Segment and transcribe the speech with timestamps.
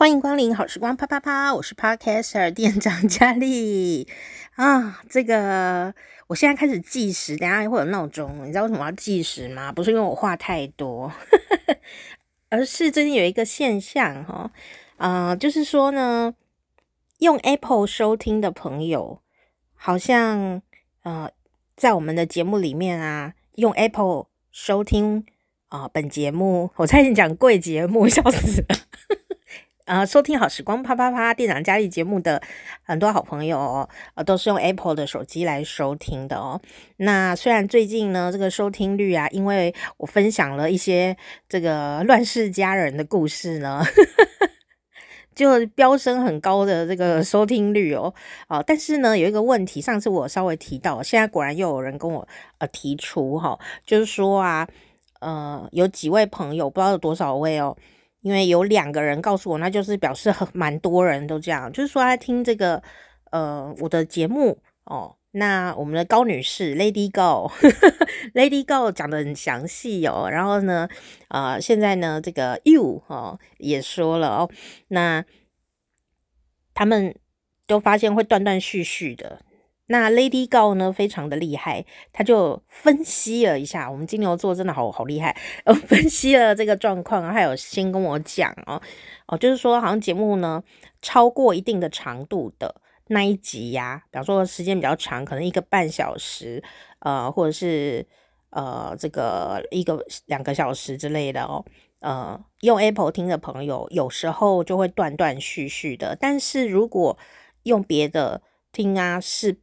[0.00, 4.08] 欢迎光临好时光啪啪啪，我是 Podcaster 店长佳丽
[4.54, 5.02] 啊。
[5.10, 5.94] 这个
[6.28, 8.46] 我现在开始计时，等下会有闹钟。
[8.46, 9.70] 你知道为什么要计时吗？
[9.70, 11.12] 不是因为我话太多，
[12.48, 14.50] 而是最近有一个现象哈，
[14.96, 16.34] 啊、就是说呢，
[17.18, 19.20] 用 Apple 收听的朋友，
[19.74, 20.62] 好像
[21.02, 21.30] 呃，
[21.76, 25.26] 在我们的节目里面啊，用 Apple 收听
[25.68, 29.19] 啊、本节目，我差点讲贵节目，笑死了。
[29.90, 32.40] 呃，收听好时光啪啪啪，店长佳丽节目的
[32.84, 36.60] 很多好朋友哦，呃，都是用 Apple 的手机来收听的哦。
[36.98, 41.16] 那虽然最近呢，这个收听率啊，因为我分享了一些
[41.48, 43.82] 这个乱世佳人的故事呢，
[45.34, 48.14] 就飙升很高的这个收听率哦。
[48.46, 52.28] 哦、呃，但是呢，有一个问题，上次我稍微提到，现在果然又有人跟我
[52.58, 54.68] 呃提出哈、就是说啊，
[55.18, 57.76] 呃，有几位朋友，不知道有多少位哦。
[58.22, 62.82] 因为有两个人告诉我，那就是表示很 蛮多人都这样，就是说他听这个
[63.30, 65.16] 呃我的节目哦。
[65.32, 70.28] 那我们的高女士 Lady Go，Lady Go 讲的很详细哦。
[70.28, 70.88] 然后呢，
[71.28, 74.50] 呃，现在呢这个 You 哦也说了哦，
[74.88, 75.24] 那
[76.74, 77.14] 他们
[77.68, 79.40] 都发现会断断续续的。
[79.92, 88.80] 那 Lady Go 呢，非常的厉害，他就分析了一下，我们金牛座真的好好厉害，呃，分析了这个状况，还有先跟我讲哦，
[89.26, 90.62] 哦，就是说好像节目呢
[91.02, 92.72] 超过一定的长度的
[93.08, 96.62] 那一集呀，比方说时间比较长，可能一个半小时，
[97.00, 98.06] 呃，或者是
[98.50, 101.64] 呃这个一个两个小时之类的哦，
[101.98, 107.18] 呃，用 Apple 听的朋友有时候就会断断续续的，但是如果
[107.64, 109.58] 用别的听啊是。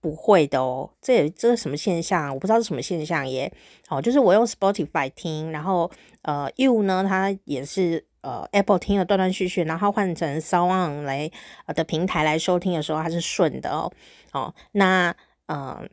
[0.00, 2.32] 不会的哦，这也这是什么现象？
[2.32, 3.52] 我不知道是什么现象耶。
[3.88, 5.90] 哦，就是我用 Spotify 听，然后
[6.22, 11.30] 呃，You 呢，它也是呃 Apple 听的断断续续，然后换成 SoundOn 来
[11.74, 13.92] 的平台来收听的时候，它是顺的哦。
[14.32, 15.14] 哦，那
[15.46, 15.86] 呃，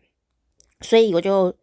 [0.82, 1.54] 所以我就。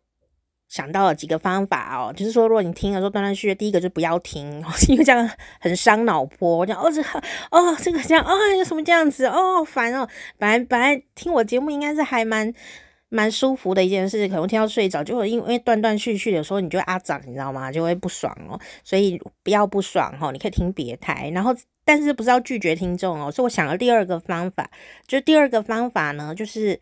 [0.69, 5.31] 想到了几个方法哦，就是说，如果你听了说断断续续，第一个就不要听， 因为这样
[5.61, 6.59] 很伤脑波。
[6.59, 7.09] 我讲哦，这个
[7.51, 10.09] 哦，这个这样啊，有、什么这样子哦，好烦哦。
[10.39, 12.53] 本来本来听我节目应该是还蛮
[13.11, 17.71] 蛮舒服的一件事，可能听到睡着，就会因为断断续续的时候，你就会阿长，你知道吗？
[17.71, 18.59] 就会不爽哦。
[18.83, 21.55] 所以不要不爽、哦，你可以听别台，然后
[21.85, 23.31] 但是不是要拒绝听众哦。
[23.31, 24.69] 所以我想了第二个方法，
[25.07, 26.81] 就第二个方法呢，就是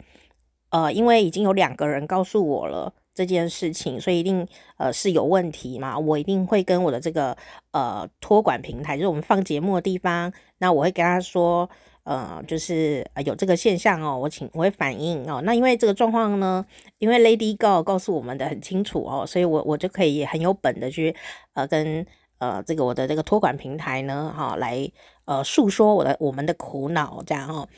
[0.70, 2.94] 呃，因为已经有两个人告诉我了。
[3.14, 4.46] 这件事情，所以一定
[4.78, 5.98] 呃是有问题嘛？
[5.98, 7.36] 我一定会跟我的这个
[7.72, 11.68] 呃托管平台，就是我们放节目的地方，那我会跟他说，
[12.04, 15.42] 呃，就是呃有这个现象哦，我请我会反映哦。
[15.44, 16.64] 那因为这个状况呢，
[16.98, 21.14] 因为 Lady Go 告诉我们的很清楚哦，所以我我就可以很有本的去
[21.52, 22.06] 呃跟
[22.38, 24.90] 呃这个我的这个托管平台呢，哈、来
[25.26, 27.68] 呃诉说我的我们的苦恼这样哦。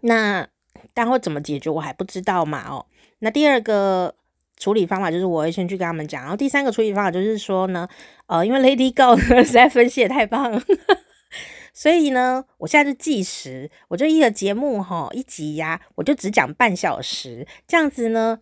[0.00, 0.48] 那
[0.94, 2.86] 但会怎么解决我还不知道嘛哦。
[3.18, 4.14] 那第二个。
[4.58, 7.88] 处理方法就是我会先去跟他们讲，然后第三个处理方法就是说呢，
[8.26, 10.62] 呃，因为 Lady Go 实在分析也太棒了，
[11.72, 18.40] 所以呢，我现在就计时，我就一个节目哈一集呀，我就只讲半小时，这样子呢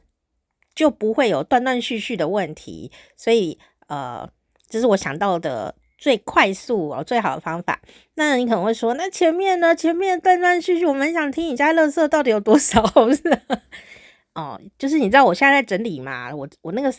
[0.74, 4.28] 就不会有断断续续的问题，所以呃，
[4.68, 7.80] 这是我想到的最快速哦最好的方法。
[8.14, 9.74] 那你可能会说，那前面呢？
[9.76, 12.82] 前面断断续续，我们想听你家垃圾到底有多少？
[13.12, 13.22] 是
[14.36, 16.92] 哦，就是你知道我现在在整理嘛，我我那个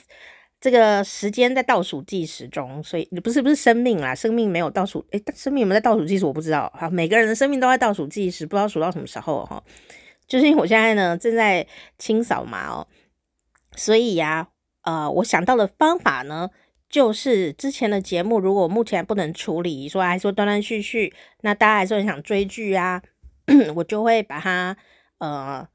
[0.59, 9.63] 这个时间在倒数计时中，所以不是不是生命啦，生命没有倒数，诶，生命有没有在倒数计时我不知道，好，每个人的生命都在倒数计时，不知道数到什么时候哈，
[10.27, 11.67] 就是因为我现在呢正在
[11.99, 12.87] 清扫嘛哦，
[13.75, 14.47] 所以呀，
[14.81, 16.49] 呃，我想到的方法呢，
[16.89, 22.99] 就是之前的节目如果目前不能处理，说还说断断续续，那大家还是很想追剧啊，
[23.75, 24.75] 我就会把它
[25.19, 25.67] 呃。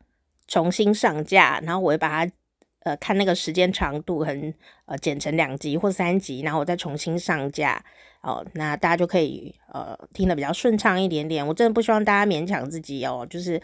[0.52, 2.32] 重新上架，然后我会把它
[2.80, 4.52] 呃看那个时间长度很
[4.84, 7.82] 呃剪成两集或三集，然后我再重新上架
[8.20, 11.46] 哦，那大家就可以呃听得比较顺畅一点点。
[11.46, 13.58] 我真的不希望大家勉强自己哦，就是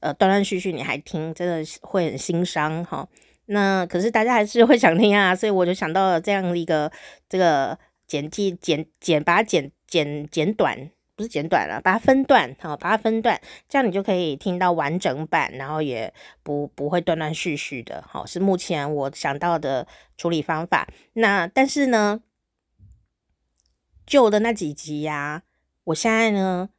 [0.00, 3.08] 呃断断续续你还听，真的会很心伤哈、哦。
[3.46, 6.90] 那可是大家还是会想听啊，所以我就想到了这样一个
[7.28, 7.78] 这个
[8.08, 10.90] 剪辑剪剪把它剪剪剪短。
[11.22, 19.86] 不是剪短了，把它分段，好，把它分段，这样你就可以听到完整版，然后也不不会断断续续的，好，是目前我想到的
[20.16, 20.88] 处理方法。
[21.12, 22.22] 那但是呢，
[24.04, 25.44] 旧的那几集呀、
[25.84, 26.70] 我现在呢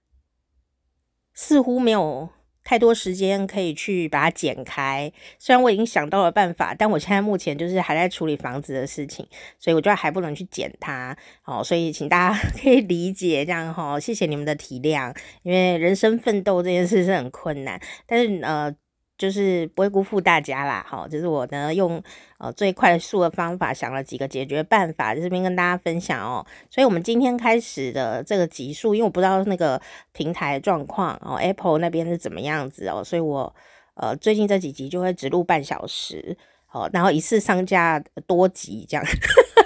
[1.33, 2.29] 似乎没有
[2.63, 5.11] 太多时间可以去把它剪开。
[5.37, 9.27] 虽然我已经想到了办法，但我现在目前就是还在处理房子的事情，
[9.59, 11.15] 所以我就还不能去剪它。
[11.45, 18.73] 哦，所以请大家 可以理解这样哈，谢谢你们的体谅，因为人生奋斗这件事是很困难，但是呃。
[19.17, 22.01] 就是不会辜负大家啦，好，就是我呢用
[22.39, 26.45] 呃最快速的方法想了几个解决办法，在这边跟大家分享哦。
[26.69, 29.79] 所以，我们今天开始的这个集数，因为我不知道那个
[30.11, 33.55] 平台状况哦，Apple 那边是怎么样子哦，所以我
[33.93, 36.35] 呃最近这几集就会只录半小时，
[36.71, 39.05] 哦，然后一次上架多集这样，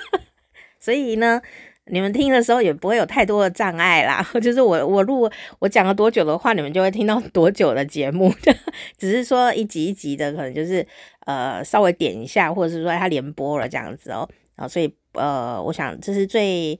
[0.77, 1.41] 所以呢。
[1.89, 5.29] 你们听的时候也不会有太多的障碍啦， 就是我我录
[5.59, 8.33] 我讲了多久的话，你们就会听到多久的节目，
[8.97, 10.85] 只是说一集一集的，可能就是
[11.25, 16.79] 呃稍微点一下，或者是说它连播了这样子哦，啊，所以呃，我想这是最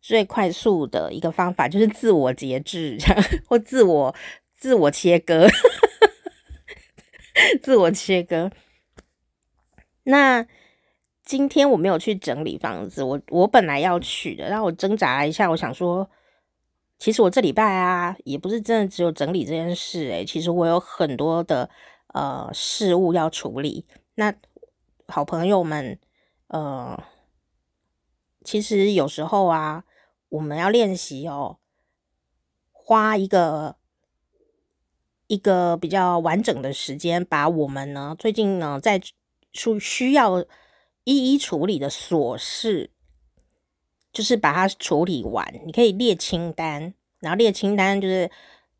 [0.00, 4.14] 最快速的一个方法，就是自我节制这样， 或自我
[4.54, 5.48] 自我切割，
[7.62, 8.50] 自我切割，
[10.04, 10.46] 那。
[11.24, 16.10] 今天我没有去整理房子，我我本来要去的，然后我挣扎了一下，我想说，
[16.98, 21.70] 其实我这礼拜啊，也不是真的只有整理这件事，诶，其实我有很多的
[22.08, 23.86] 呃事务要处理。
[24.16, 24.34] 那
[25.06, 25.98] 好朋友们，
[26.48, 27.00] 呃，
[28.44, 29.84] 其实有时候啊，
[30.28, 31.58] 我们要练习哦，
[32.72, 33.76] 花一个
[35.28, 39.00] 一个比较完整的时间，把我们呢最近呢在
[39.52, 40.44] 出需要。
[41.04, 42.90] 一一处理的琐事，
[44.12, 45.60] 就是把它处理完。
[45.66, 48.30] 你可以列清单，然后列清单就是，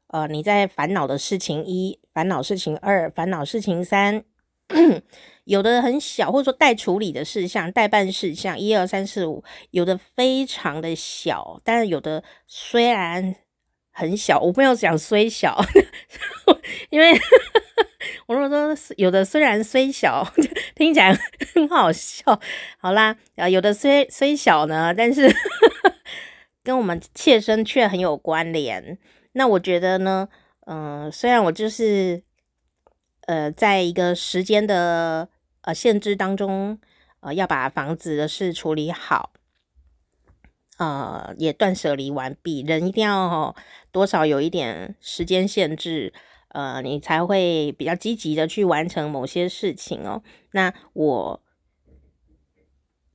[0.09, 4.25] 呃，你在烦恼的事情一、烦恼事情二、烦恼事情三，
[5.45, 13.35] 有的很小，或者说待处理的事项、待办事项一二三四五，有的非常的小，但是有的虽然
[13.93, 15.65] 很小，我没有讲虽小，
[16.91, 17.17] 因为。
[18.27, 20.27] 我如果说有的虽然虽小，
[20.75, 21.17] 听起来
[21.55, 22.41] 很好笑，
[22.79, 25.33] 好啦，啊，有的虽虽小呢，但是
[26.65, 28.99] 跟我们切身却很有关联。
[29.33, 30.29] 那我觉得呢，
[30.67, 32.23] 嗯、虽然我就是
[33.27, 35.29] 呃，在一个时间的
[35.63, 36.79] 呃限制当中，
[37.21, 39.33] 呃，要把房子的事处理好，
[40.79, 43.57] 呃，也断舍离完毕，人一定要、哦、
[43.91, 46.13] 多少有一点时间限制。
[46.49, 50.23] 呃，你才会比较积极的去完成某些事情哦。
[50.51, 51.43] 那我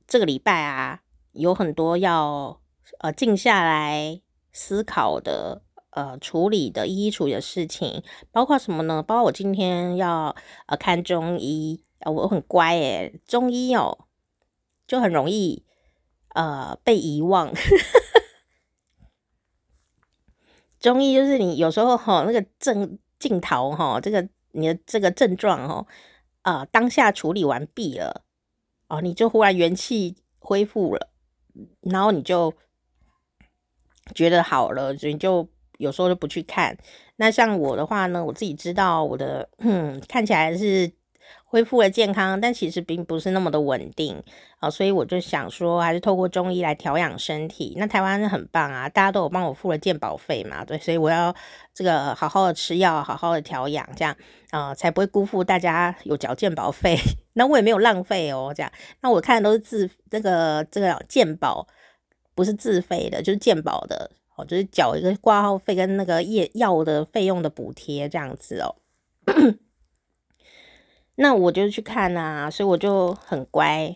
[0.08, 1.02] 这个礼拜啊，
[1.34, 2.60] 有很多要
[2.98, 4.20] 呃静下来
[4.52, 8.02] 思考的，呃处理的一一处理的事情，
[8.32, 9.04] 包括什么呢？
[9.04, 10.34] 包括我今天要
[10.66, 14.06] 呃看中医，呃，我很乖诶，中医哦
[14.84, 15.62] 就很容易
[16.34, 17.52] 呃被遗忘。
[20.80, 22.98] 中医就是你有时候哈、那个症。
[23.18, 25.84] 镜头哈，这个你的这个症状哦，
[26.42, 28.22] 啊、呃，当下处理完毕了
[28.86, 31.10] 哦，你就忽然元气恢复了，
[31.80, 32.54] 然后你就
[34.14, 35.48] 觉得好了，所以你就
[35.78, 36.78] 有时候就不去看。
[37.16, 40.92] 那像我的话呢，我自己知道我的，嗯，看起来是。
[41.50, 44.22] 恢复了健康，但其实并不是那么的稳定
[44.58, 47.72] 啊，所以我就想说，还是透过中医来调养身体。
[47.78, 51.34] 那台湾很棒啊，大家都有帮我付了健保费嘛，对，所以我要
[51.72, 54.14] 这个好好的吃药，好好的调养，这样
[54.50, 56.96] 啊、才不会辜负大家有缴健保费。
[57.32, 58.70] 那我也没有浪费哦，这样。
[59.00, 61.66] 那我看都是自这个这个健保，
[62.34, 68.76] 不是自费的，就是健保的哦，就是缴一个挂号费跟那个药药的费用的补贴这样子哦。
[71.20, 73.92] 那我就去看啊，所以我就很乖，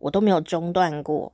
[0.00, 1.32] 我都没有中断过，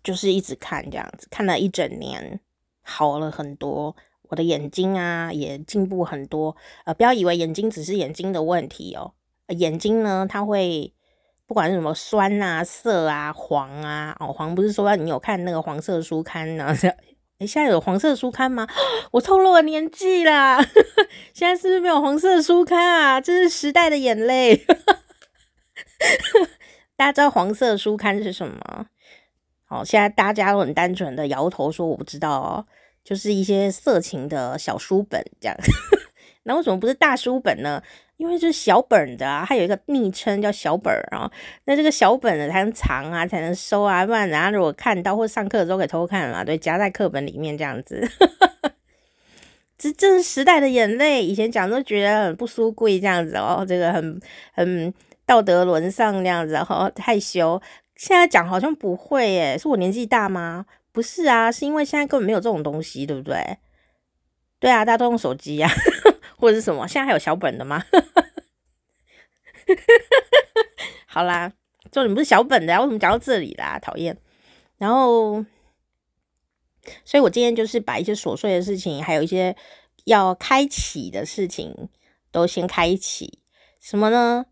[0.00, 2.38] 就是一直看这样子，看了一整年，
[2.80, 3.96] 好了很多，
[4.28, 6.56] 我的眼睛啊也进步很多。
[6.84, 9.12] 呃，不要以为眼睛只是眼睛的问题哦，
[9.48, 10.94] 眼睛呢，它会
[11.48, 16.72] 不管是什么酸啊、涩啊、黄啊，哦，黄不是说你有看那个黄色书刊呢？
[17.38, 18.66] 诶，现在有黄色书刊吗？
[19.12, 20.60] 我透露了年纪啦！
[21.32, 23.20] 现在是不是没有黄色书刊啊？
[23.20, 24.66] 这是时代的眼泪。
[26.96, 28.86] 大家知道黄色书刊是什么？
[29.64, 32.66] 好，现在大家都很单纯的摇头说我不知道哦，
[33.04, 35.56] 就是一些色情的小书本这样。
[36.42, 37.80] 那为什么不是大书本呢？
[38.18, 41.30] 因为就是小本的啊，它有一个昵称叫小本儿啊。
[41.64, 48.06] 那这个小本的才能藏啊，才能收啊，不然人家如果看到或者上课的时候可以偷看嘛，对，夹在课本里面这样子。
[49.78, 54.20] 这这是时代的眼泪，以前讲都觉得很不书贵这样子哦，这个很
[54.52, 54.92] 很
[55.24, 57.62] 道德沦丧这样子，然 后害羞。
[57.94, 60.66] 现在讲好像不会耶，是我年纪大吗？
[60.90, 63.58] 不是啊，是因为现在根本没有这种东西，对不对？
[64.58, 65.70] 对啊，大家都用手机呀，
[66.36, 66.84] 或者是什么？
[66.88, 67.84] 现在还有小本的吗？
[71.06, 71.52] 好啦，
[71.90, 73.78] 重点不是小本的啊，为什么讲到这里啦？
[73.78, 74.16] 讨厌。
[74.76, 75.44] 然后，
[77.04, 79.56] 所以我今天就是把一些琐碎的事情，还有一些
[80.04, 81.88] 要开启的事情，
[82.30, 83.40] 都先开启。
[83.80, 84.46] 什么呢？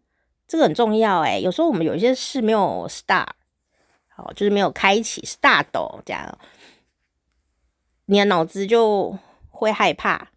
[0.49, 1.39] 这个很重要哎。
[1.39, 3.29] 有时候我们有一些事没有 start，
[4.09, 5.67] 好，就是没有开启 start
[6.05, 6.39] 这样，
[8.07, 9.19] 你的脑子就。
[9.59, 10.33] 会害怕。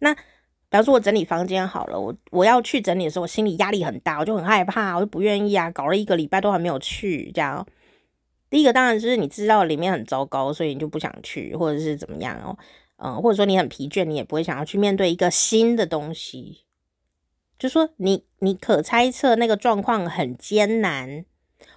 [0.00, 0.14] 那
[0.70, 7.32] 比方说，我整理房间好了，我我要去整理的时候，我心里压力很大，我就很害怕，我就不愿意啊，搞了一个礼拜都还没有去。
[7.32, 7.66] 这样，
[8.50, 12.58] 第一个当然就是你知道里面很糟糕，所以你就不想去，或者是怎么样哦，
[12.98, 16.64] 嗯，或者说你很疲倦，你也不会想要去面对一个新的东西。
[17.58, 21.24] 就说你你可猜测那个状况很艰难，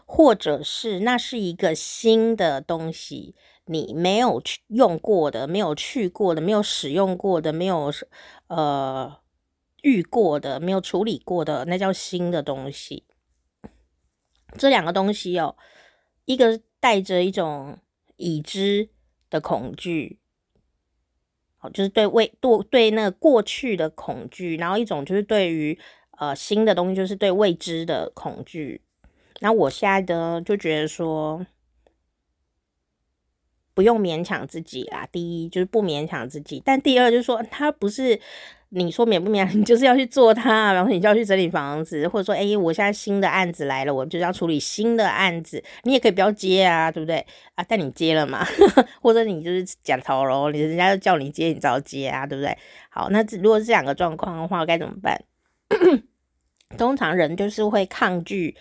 [0.05, 3.35] 或者是那是一个新的东西。
[3.71, 7.89] 你没有去用过的，没有去过的，没有使用过的，没有
[8.47, 9.17] 呃
[9.81, 13.05] 遇过的，没有处理过的，那叫新的东西。
[14.57, 15.55] 这两个东西哦，
[16.25, 17.79] 一个带着一种
[18.17, 18.89] 已知
[19.29, 20.19] 的恐惧，
[21.61, 25.79] 哦，就是对未对对那个过去的恐惧，然后一种就是对于
[26.17, 28.81] 呃新的东西，就是对未知的恐惧。
[29.39, 31.47] 那我现在呢，就觉得说。
[33.73, 35.07] 不用勉强自己啦。
[35.11, 38.19] 第一就是不勉强自己，但第二就是说，他不是
[38.69, 40.73] 你说勉不勉强， 你就是要去做它。
[40.73, 45.63] 然后你就要去整理房子，或者说，哎，我现在新的案子来了，我就要处理新的案子。
[45.83, 47.25] 你也可以不要接啊，对不对
[47.55, 47.65] 啊？
[47.67, 48.45] 但你接了嘛，
[49.01, 52.57] 或者你就是假头喽，你人家就叫你接，你只好接啊，对不对？
[52.89, 55.21] 好，那如果是这两个状况的话，该怎么办？
[56.77, 58.55] 通常人就是会抗拒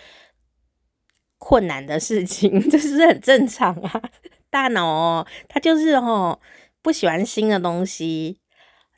[1.39, 4.03] 困难的事情， 这是很正常啊？
[4.51, 6.39] 大脑哦，它就是哦，
[6.83, 8.41] 不喜欢新的东西。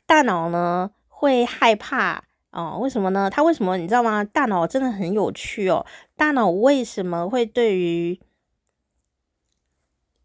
[0.05, 3.29] 大脑呢会害怕哦，为什么呢？
[3.29, 4.23] 它为什么你知道吗？
[4.23, 5.85] 大脑真的很有趣哦。
[6.15, 8.19] 大脑为什么会对于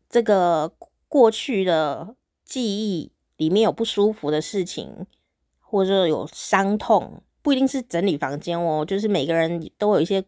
[0.09, 0.73] 这个
[1.09, 5.07] 过去的记忆里面有不舒服的事情，
[5.61, 10.25] 或者有伤痛，不一定是整理房间哦，就是每个人都有一些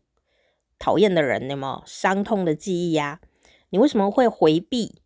[0.79, 3.21] 讨厌的人，有没有伤痛的记忆呀？
[3.71, 5.01] 你为什么会回避？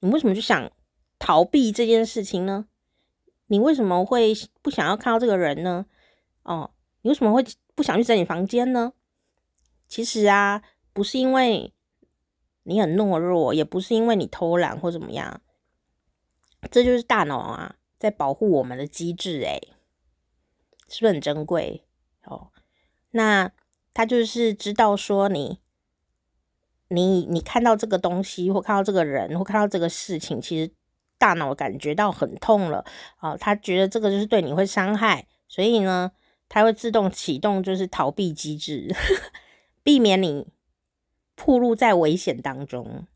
[0.00, 0.70] 你为什么就想
[1.18, 2.68] 逃避这件事情呢？
[3.46, 5.86] 你为什么会不想要看到这个人呢？
[6.42, 8.92] 哦，你为什么会不想去整理房间呢？
[9.88, 10.62] 其实啊，
[10.92, 11.72] 不是因为
[12.64, 15.40] 你很懦弱，也不是因为你偷懒或怎么样，
[16.70, 19.72] 这就是大脑啊在保护我们的机制，诶，
[20.88, 21.84] 是不是很珍贵？
[22.24, 22.50] 哦，
[23.12, 23.52] 那
[23.94, 25.60] 他就是知道说你。
[26.88, 30.72] 你你看到这个东西，或看到这个人，或看到这个事情，其实
[31.18, 32.84] 大脑感觉到很痛了
[33.16, 33.38] 啊、哦！
[33.38, 36.12] 他觉得这个就是对你会伤害，所以呢，
[36.48, 38.94] 他会自动启动就是逃避机制，
[39.82, 40.46] 避免你
[41.34, 43.06] 暴露在危险当中。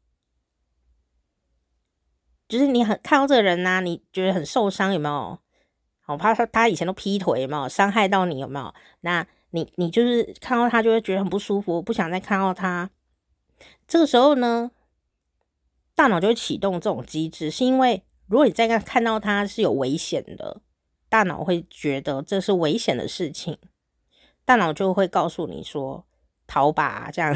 [2.48, 5.38] 就是你很看到这个人呐、你觉得很受伤，有没有？
[6.06, 8.40] 我怕他他以前都劈腿，有没有伤害到你？
[8.40, 8.74] 有没有？
[9.02, 12.90] 那你你就是看到他就会觉得很不舒服，不想再看到他。
[13.90, 14.70] 这个时候呢，
[15.96, 20.62] 大脑就会启动这种机制，是因为如果你再看看到它是有危险的，
[21.08, 23.58] 大脑会觉得这是危险的事情，
[24.44, 26.06] 大脑就会告诉你说
[26.46, 27.34] 逃吧，这样，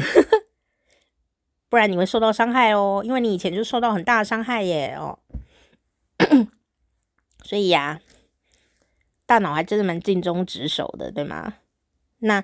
[1.67, 5.19] 不然你会受到伤害哦，因为你以前就受到很大的伤害耶哦，
[7.43, 7.99] 所以呀，
[9.25, 11.55] 大脑还真的蛮尽忠职守的，对吗？
[12.19, 12.41] 那。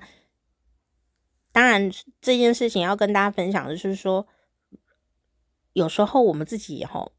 [1.52, 1.90] 当然，
[2.20, 4.26] 这件事情要跟大家分享的是说，
[5.74, 7.12] 有时候我们自己吼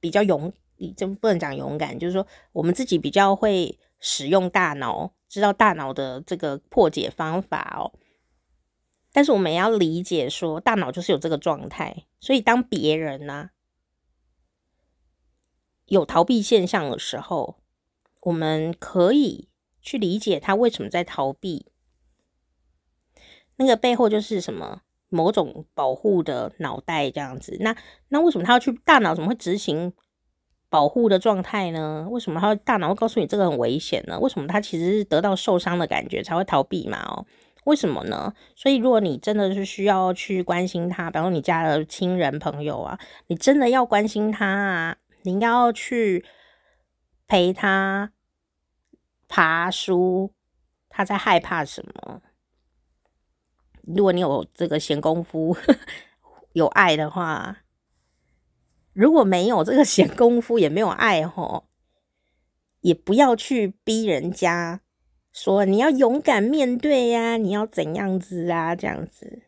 [0.00, 7.92] 比较勇，你真不能讲勇敢，就是说我们自己比较会使用大脑，知道大脑的这个破解方法哦。
[9.12, 13.50] 但是我们要理解说，大脑就是有这个状态，所以当别人呢、
[15.84, 17.58] 有逃避现象的时候，
[18.22, 19.48] 我们可以
[19.82, 21.66] 去理解他为什么在逃避。
[23.56, 27.74] 那个背后就是什么某种保护的脑袋这样子，那
[28.08, 29.92] 那为什么他要去大脑怎么会执行
[30.68, 32.06] 保护的状态呢？
[32.10, 34.18] 为什么他大脑会告诉你这个很危险呢？
[34.18, 36.98] 为什么他其实是得到受伤的感觉才会逃避嘛？
[37.08, 37.24] 哦，
[37.64, 38.34] 为什么呢？
[38.56, 42.98] 所以如果你真的是需要去关心他，比如说你家的亲人朋友啊，
[43.28, 46.24] 你真的要关心他啊，你应该要去
[47.28, 48.10] 陪他
[49.28, 50.32] 爬书，
[50.88, 52.20] 他在害怕什么？
[53.86, 55.56] 如果你有这个闲工夫，
[56.52, 57.58] 有爱的话，
[58.92, 61.68] 如果没有这个闲工夫，也没有爱吼，
[62.80, 64.80] 也不要去逼人家
[65.32, 69.42] 说你要勇敢面对呀、你要怎样子啊，这样子。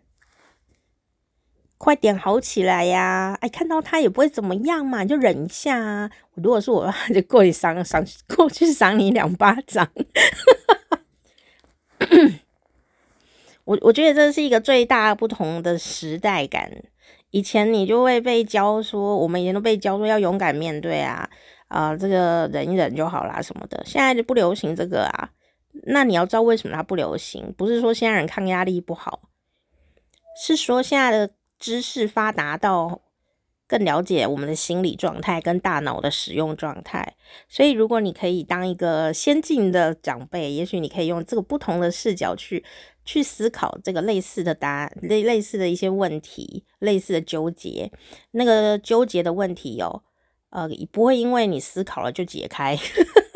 [1.78, 3.38] 快点好起来呀！
[3.40, 6.10] 哎，看到他也不会怎么样嘛，就忍一下啊。
[6.34, 9.88] 如果是我的话，就过去赏赏过去赏你两巴掌。
[13.68, 16.70] 我我觉得这是一个最大不同的时代感。
[17.30, 21.28] 以前你就会被教说，我们以前都被教说要勇敢面对啊，
[21.68, 23.82] 啊、呃，这个忍一忍就好啦什么的。
[23.84, 25.30] 现在就不流行这个啊。
[25.88, 27.54] 那你要知道为什么它不流行？
[27.58, 29.20] 不是说现在人抗压力不好，
[30.44, 31.30] 是说现在的。
[31.60, 33.00] 知识发达到
[33.68, 37.16] 更了解我们的心理状态跟大脑的使用状态，
[37.48, 42.64] 所以如果你可以当一个先进的长辈，也许你可以用这个不同的视角去
[43.04, 47.92] 去思考这个类似的答案，类类似的一些问题，类似的纠结。
[48.30, 50.02] 那个纠结的问题哦，
[50.48, 52.74] 呃，不会因为你思考了就解开，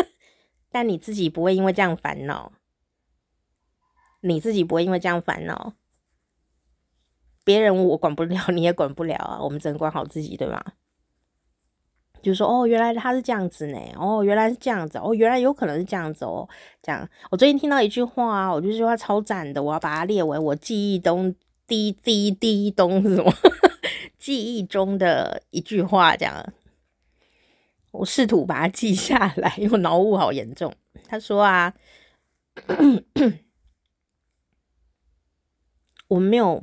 [0.73, 2.53] 但你自己不会因为这样烦恼，
[4.23, 5.75] 你自己不会因为这样烦恼。
[7.45, 10.63] 别人我管不了， 你也管不了啊，我们只能管好自己，对吗？
[12.23, 16.49] 就说哦，原来他是这样子呢，哦，原来是这样子，哦，原来有可能是这样子哦，
[16.81, 17.09] 这样。
[17.31, 21.35] 我最近听到一句话，我觉得这句话超赞的，我要把它列为我记忆中
[21.67, 23.33] 第一第一第一东是什么？
[24.19, 26.53] 记忆中的一句话，这样。
[27.91, 30.73] 我试图把它记下来，因为脑雾好严重。
[31.09, 31.75] 他说啊，
[36.07, 36.63] 我没有。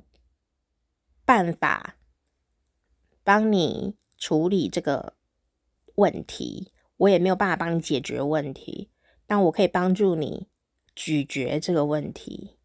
[1.29, 1.95] 办法
[3.23, 5.13] 帮你处理这个
[5.93, 8.89] 问题，我也没有办法帮你解决问题，
[9.27, 10.47] 但我可以帮助你
[10.95, 12.57] 咀嚼这个问题。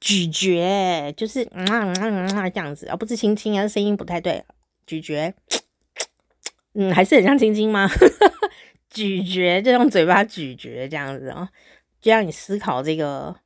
[0.00, 4.44] 咀嚼就是啊啊啊这样子，而不是亲亲啊，声音不太对。
[4.84, 5.32] 咀嚼，
[6.74, 7.88] 嗯，还是很像亲亲吗？
[8.90, 11.48] 咀嚼就用嘴巴咀嚼这样子啊，
[12.00, 13.36] 就让你思考这个。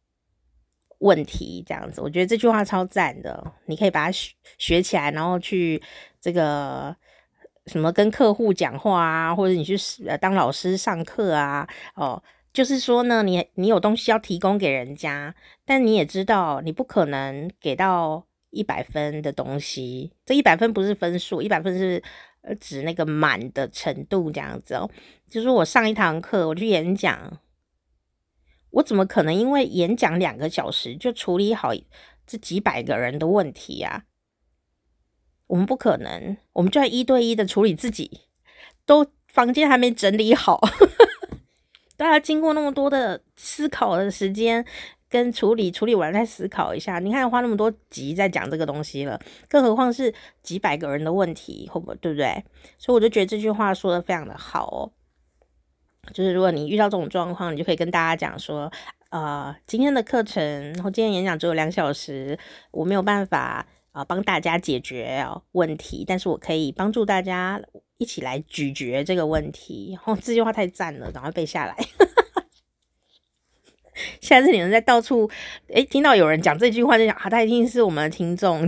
[1.05, 5.81] 问题这样子，我觉得这句话超赞的，你可以把它学学起来，然后去
[6.19, 6.97] 这个
[7.67, 9.77] 什么跟客户讲话啊，或者你去
[10.19, 12.23] 当老师上课啊，哦，
[12.55, 15.35] 就是说呢，你你有东西要提供给人家，
[15.67, 22.03] 但你也知道你不可能给到一百分的东西，这一百分不是分数，一百分是
[22.59, 24.89] 指那个满的程度这样子哦，
[25.29, 27.41] 就是我上一堂课，我去演讲。
[28.75, 31.73] 我怎么可能因为演讲两个小时就处理好
[32.27, 34.05] 这几百个人的问题呀？
[35.47, 38.23] 我们不可能，我们就要一对一的处理自己，
[38.87, 40.61] 都房间还没整理好，
[41.97, 44.65] 大家经过那么多的思考的时间
[45.09, 46.99] 跟处理，处理完再思考一下。
[46.99, 52.43] 你看花那么多集在讲这个东西了，更何况是几百个人的问题，会不会对不对？
[52.79, 54.91] 所以我就觉得这句话说的非常的好哦。
[56.13, 58.71] 就是如果你遇到这种状况，你就可以跟大家讲说，
[59.11, 62.39] 呃，今天的课程，然后今天演讲只有两小时，
[62.71, 67.61] 我没有办法啊、帮大家解决问题，但是我可以帮助大家
[67.97, 69.97] 一起来咀嚼这个问题。
[70.05, 71.77] 哦，这句话太赞了，赶快背下来。
[74.21, 75.31] 下次你们在到处
[75.69, 78.67] 诶听到有人讲这句话，就想啊，他一定是我们的听众。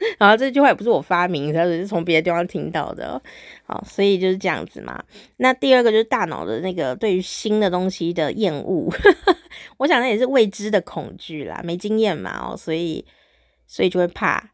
[0.18, 3.20] 然后这句话也不是我发明的，是从别的地方听到的。
[3.64, 5.02] 好，所以就是这样子嘛。
[5.36, 8.90] 那第二个就是大脑的那个对于新的东西的厌恶，
[9.78, 13.04] 我想那也是未知的恐惧啦，没经验嘛，哦，所以
[13.66, 14.50] 所以就会怕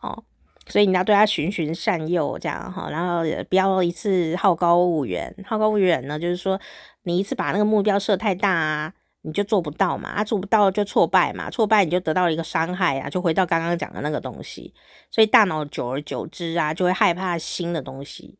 [0.00, 0.24] 哦。
[0.68, 5.32] 所以你要对他循循善诱，这样哈，然后也不要一次好高骛远。
[5.44, 6.60] 好高骛远呢，就是说
[7.04, 8.92] 你一次把那个目标设太大啊。
[9.26, 14.72] 你就做不到嘛，啊，做不到就挫败嘛，挫败你就得到一个伤害啊，就回到刚刚讲的那个东西，
[15.10, 18.38] 所以大脑久而久之啊，就会害怕新的东西。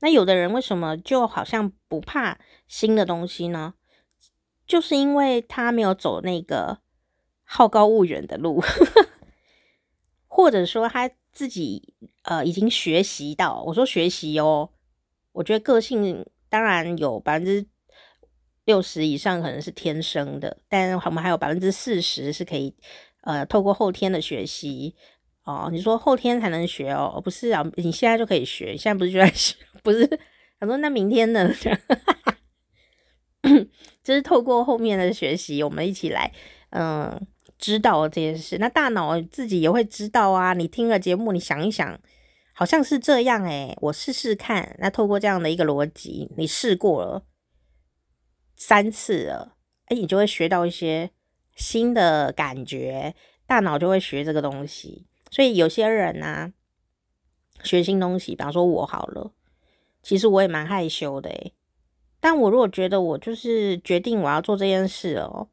[0.00, 3.74] 那有的人为什么就好像不怕新的东西呢？
[4.66, 6.80] 就是因为他没有走那个
[7.44, 8.60] 好高骛远的路，
[10.26, 14.70] 或者说他自己呃已经学习到，我说学习哦，
[15.30, 17.64] 我觉得个性当然有百分之。
[18.64, 22.74] 六十以上可能是天生的，但我们还有百分之四十是可以，
[23.22, 24.94] 呃，透过后天的学习
[25.44, 25.68] 哦。
[25.70, 27.20] 你说后天才能学哦？
[27.22, 28.76] 不是啊，你现在就可以学。
[28.76, 29.54] 现在不是就在学？
[29.82, 30.06] 不是？
[30.58, 31.50] 他说那明天呢？
[34.02, 36.32] 就是透过后面的学习，我们一起来，
[36.70, 37.26] 嗯，
[37.58, 38.56] 知道这件事。
[38.58, 40.54] 那大脑自己也会知道啊。
[40.54, 41.98] 你听了节目，你想一想，
[42.54, 44.74] 好像是这样诶，我试试看。
[44.78, 47.24] 那透过这样的一个逻辑，你试过了。
[48.56, 51.10] 三次了，哎，你就会学到一些
[51.54, 53.14] 新的感觉，
[53.46, 55.06] 大脑就会学这个东西。
[55.30, 56.52] 所以有些人呢、啊，
[57.62, 59.32] 学新东西，比方说我好了，
[60.02, 61.52] 其实我也蛮害羞的诶，
[62.20, 65.48] 但我如果觉得我就是决定我要做这件事哦，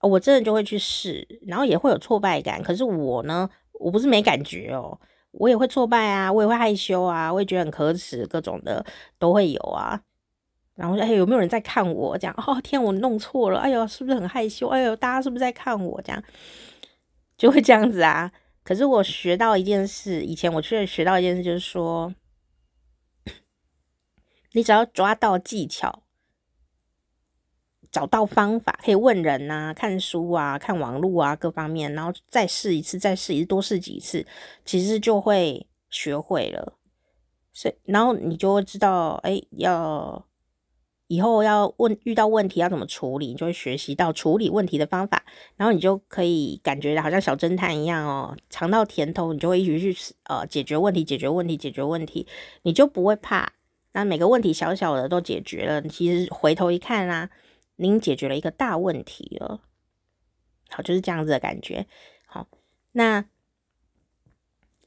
[0.00, 2.62] 我真的就会去试，然后也会有挫败感。
[2.62, 4.98] 可是我呢，我不是没感觉哦，
[5.32, 8.84] 我也会挫败啊，我也会害羞啊，我也觉得很可耻，各种的
[9.18, 10.00] 都会有啊。
[10.78, 12.16] 然后说，哎，有没有人在看我？
[12.16, 14.68] 这样，哦天，我弄错了，哎呦，是不是很害羞？
[14.68, 16.00] 哎呦，大家是不是在看我？
[16.02, 16.22] 这样
[17.36, 18.30] 就会这样子啊。
[18.62, 22.14] 可是我学到一件事，以前我确实学到一件事，就是说，
[24.52, 26.04] 你只要抓到技巧，
[27.90, 34.24] 找到方法，可以问人啊，看书啊，看网络啊，各方面，然后再试一次，再试一次，多试几次，
[34.64, 36.78] 其实就会学会了。
[37.52, 40.27] 所以，然后你就会知道，哎，要。
[41.08, 45.24] 以后要问遇到问题要怎么处理，你就会学习到处理问题的方法，
[45.56, 52.26] 然后你就可以感觉好像小侦探一样哦，尝到甜头，你就会一直去呃解决问题，解决问题，解决问题，
[52.62, 53.52] 你就不会怕。
[53.92, 57.30] 那每个问题小小的都解决了，其实回头一看啊，
[57.76, 59.60] 您解决了一个大问题了。
[60.68, 61.86] 好，就是这样子的感觉。
[62.26, 62.46] 好，
[62.92, 63.24] 那。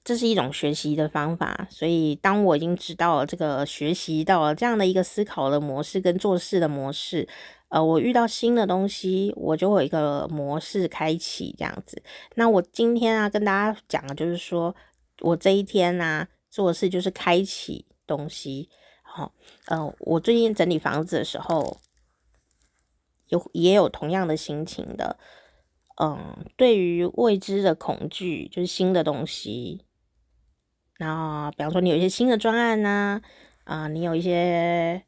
[0.03, 7.27] 这是一种学习的方法，所以当我已经知道了这个学习到了这样的一个思考的模式跟做事的模式，
[7.69, 12.01] 呃，我遇到新的东西，我就有一个模式开启这样子。
[12.33, 14.75] 那我今天啊跟大家讲的就是说，
[15.19, 18.69] 我这一天啊做事就是开启东西。
[19.03, 19.31] 好，
[19.67, 21.77] 呃，我最近整理房子的时候，
[23.27, 25.19] 有也有同样的心情的。
[26.01, 29.85] 嗯，对于未知的恐惧，就是新的东西。
[31.01, 33.19] 然后，比方说你有一些新的专案呐，
[33.63, 35.01] 啊，你有一些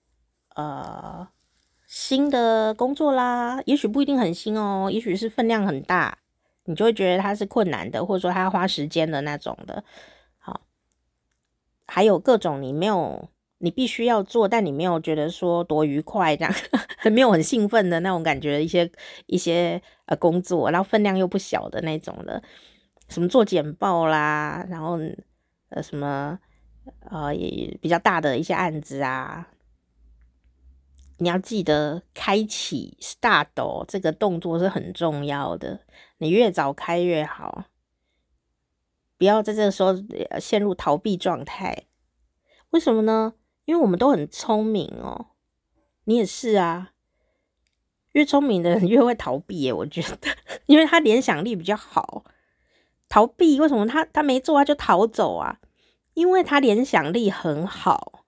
[0.56, 1.28] 呃
[1.86, 6.18] 新的工作啦，也许不一定很新哦，也许是分量很大，
[6.66, 9.84] 你就会觉得它是困难的，或者说它要花时间的那种的。
[10.40, 10.62] 好，
[11.86, 13.30] 还有各种你没有，
[13.60, 16.52] 你必须要做，但你没有觉得说多愉快这样，
[17.14, 18.92] 没有很兴奋的那种感觉，一些
[19.28, 22.42] 一些呃工作，然后分量又不小的那种的，
[23.10, 24.98] 什么做简报啦，然后。
[25.74, 26.40] 呃，什么
[27.10, 29.48] 呃，也比较大的一些案子啊，
[31.18, 35.82] 你要记得开启 start 这个动作是很重要的，
[36.20, 37.66] 你越早开越好，
[39.18, 39.96] 不要在这个时候
[40.40, 41.86] 陷入逃避状态。
[42.70, 43.34] 为什么呢？
[43.66, 45.28] 因为我们都很聪明哦，
[46.04, 46.92] 你也是啊，
[48.12, 50.28] 越聪明的人 越会逃避，我觉得，
[50.68, 52.26] 因为他联想力比较好。
[53.14, 55.60] 逃避为什么他他没做他就逃走啊？
[56.16, 58.26] 因为他联想力很好，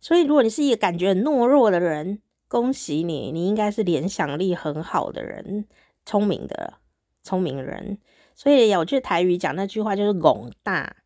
[0.00, 5.68] 所以如果你是一个感觉很懦弱的人，恭喜你，你应该是联想力很好的人，
[6.04, 6.74] 聪明的
[7.22, 7.98] 聪明人。
[8.34, 10.96] 所以我觉得台语讲那句话就是“戆大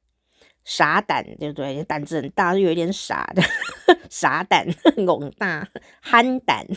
[0.64, 1.84] 傻胆”，对不对？
[1.84, 3.42] 胆子很大，就有点傻的
[4.08, 4.66] 傻胆，
[4.96, 5.68] 戆大
[6.00, 6.66] 憨胆。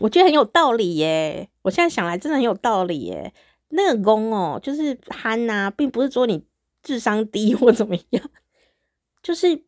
[0.00, 1.48] 我觉得很有道理耶！
[1.62, 3.32] 我现在想来，真的很有道理耶。
[3.68, 6.46] 那个“戆”哦，就是憨呐、啊，并不是说你
[6.82, 8.30] 智商低或怎么样，
[9.22, 9.64] 就是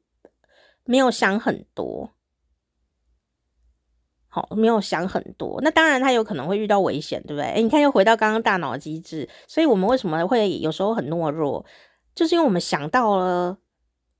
[0.84, 2.12] 没有想很多。
[4.30, 5.58] 好，没有想很多。
[5.62, 7.46] 那当然，他有可能会遇到危险，对不对？
[7.46, 9.28] 诶，你看，又回到刚刚大脑机制。
[9.46, 11.64] 所以我们为什么会有时候很懦弱？
[12.14, 13.56] 就是因为我们想到了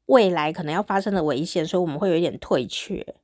[0.07, 3.14] 未来可能要发生的危险，所以我们会有一点退却。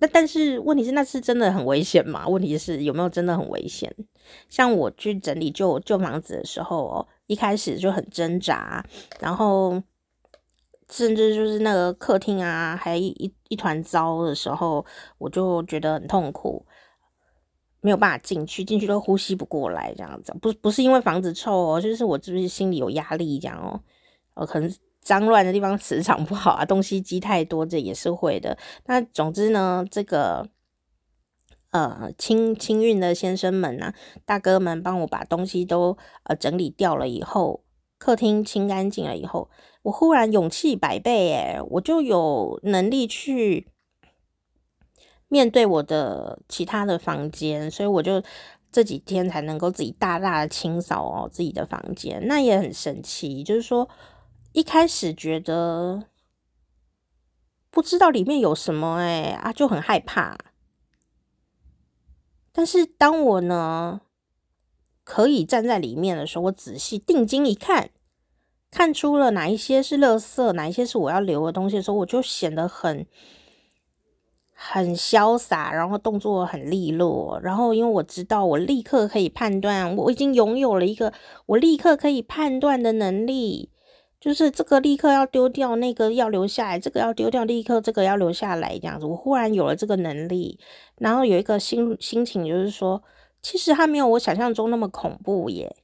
[0.00, 2.26] 那但是问题是，那是真的很危险吗？
[2.28, 3.92] 问题是有没有真的很危险？
[4.48, 8.84] 像我去整理旧旧房子的时候哦，一开始就很挣扎，
[9.20, 9.82] 然后
[10.90, 14.86] 甚至就是那个客厅啊，还一一一团糟的时候，
[15.18, 16.64] 我就觉得很痛苦，
[17.80, 20.32] 没有办法进去，进去都呼吸不过来，这样子。
[20.40, 23.80] 不不是因为房子臭哦，就是我是不是心里有压力这样哦？
[24.34, 24.72] 呃，可能。
[25.00, 28.58] 脏乱的地方磁场不好啊，东西积太多，这也是会的。
[28.84, 30.46] 那总之呢，这个
[31.70, 33.94] 呃清清运的先生们啊，
[34.26, 37.64] 大哥们帮我把东西都呃整理掉了以后，
[37.96, 39.48] 客厅清干净了以后，
[39.82, 43.68] 我忽然勇气百倍诶，我就有能力去
[45.28, 48.22] 面对我的其他的房间，所以我就
[48.70, 53.88] 这几天才能够自己大大的清扫哦自己的房间，那也很神奇，就是说。
[54.58, 56.02] 一开始觉得
[57.70, 60.36] 不知道里面有什么，哎啊，就很害怕。
[62.50, 64.00] 但是当我呢
[65.04, 67.90] 可以站在里面的时候，我仔细定睛一看，
[68.68, 73.06] 看出了哪一些是垃圾，哪一些是我要留的东西的时候，我就显得很
[74.52, 81.12] 很潇洒，然后动作很利落，然后因为我知道我立刻可以判断，我已经拥有了一个
[81.46, 83.70] 我立刻可以判断的能力，
[84.20, 90.58] 就是这个立刻要丢掉，那个要留下来，这个要丢掉，立刻这个要留下来，这样子，我忽然有了这个能力，
[90.96, 93.02] 然后有一个心心情，就是说，
[93.42, 95.76] 其实它没有我想象中那么恐怖耶，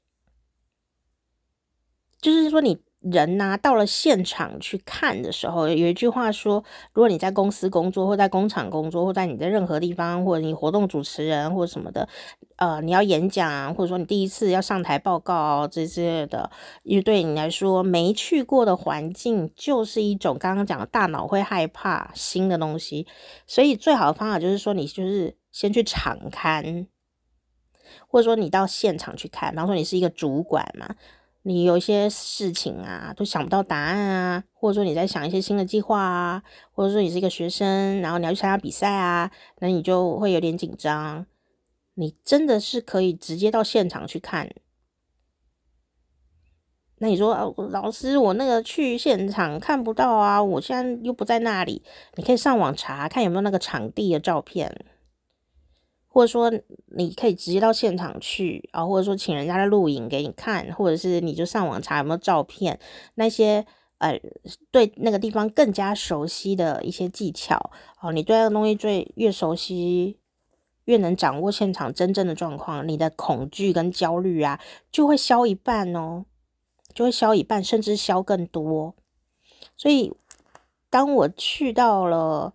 [2.21, 2.83] 就是说你。
[3.05, 12.09] 人呐、到了现场去看的时候，有一句话说：如果你在公司工作，或在工厂工作，或在你在任何地方，或者你活动主持人或什么的，
[12.57, 16.51] 呃，你要演讲啊，或者说你第一次要上台报告这些的，
[16.83, 23.07] 因为对你来说，没去过的环境就是一种刚刚讲的大脑会害怕新的东西，
[23.47, 26.87] 所以最好的方法就是说，你就是先去场勘，
[28.07, 30.95] 或者说你到现场去看，比方说你是一个主管嘛。
[31.47, 41.27] 你有一些事情啊，都想不到答案啊，或者说你在想一些新的计划啊，或者说你是一个学生，然后你要去参加比赛啊，那你就会有点紧张。
[41.95, 44.55] 你真的是可以直接到现场去看。
[46.99, 51.83] 那你说，啊，老师，我那个去现场看不到啊，我现在又不在那里。
[52.15, 54.87] 你可以上网查看有没有那个场地的照片。
[56.07, 56.49] 或者说
[56.97, 62.79] 你可以直接到现场去啊，或者说请人家来录影给你看，或者是你就上网查有没有照片，
[63.17, 63.67] 那些
[63.99, 64.17] 呃
[64.71, 67.59] 对那个地方更加熟悉的一些技巧
[68.01, 70.21] 哦，你对那个东西最越熟悉，
[70.85, 76.25] 越能掌握现场真正的状况，你的恐惧跟焦虑啊就会消一半哦，
[76.93, 78.95] 就会消一半，甚至消更多。
[79.77, 80.13] 所以
[80.91, 82.55] 当我去到了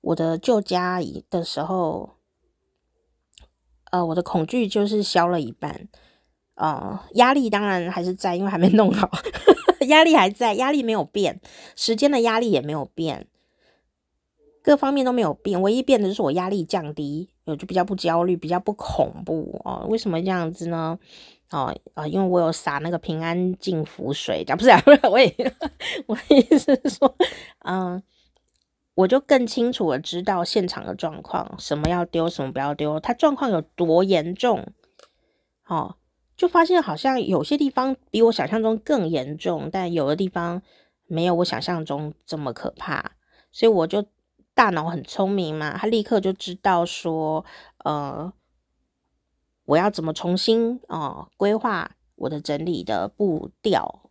[0.00, 2.10] 我的旧家的时候。
[3.92, 5.88] 呃，我的恐惧就是消了一半，
[6.54, 9.10] 呃，压力当然还是在，因为还没弄好，
[9.88, 11.40] 压力还在，压力没有变，
[11.74, 13.26] 时间的压力也没有变，
[14.62, 19.86] 各方面都没有变，唯一变的就是我压力降低，我就比较不焦虑，比较不恐怖哦。
[19.88, 20.98] 为什么这样子呢？
[21.50, 25.34] 哦，啊、因为我有撒那个平安净福水，讲不是啊，不是，我也，
[26.06, 27.12] 我的意思是说，
[27.64, 28.00] 嗯、
[28.94, 34.64] 我就更清楚的知道现场的状况，什么要丢，什么不要丢，它状况有多严重，
[35.66, 35.96] 哦，
[36.36, 40.62] 就发现好像有些地方比我想象中更严重，但有的地方
[41.08, 43.12] 没有我想象中这么可怕，
[43.50, 44.04] 所以我就
[44.60, 47.42] 大脑很聪明嘛，他立刻就知道说，
[47.82, 48.30] 呃，
[49.64, 54.10] 我要怎么重新哦规划我的整理的步调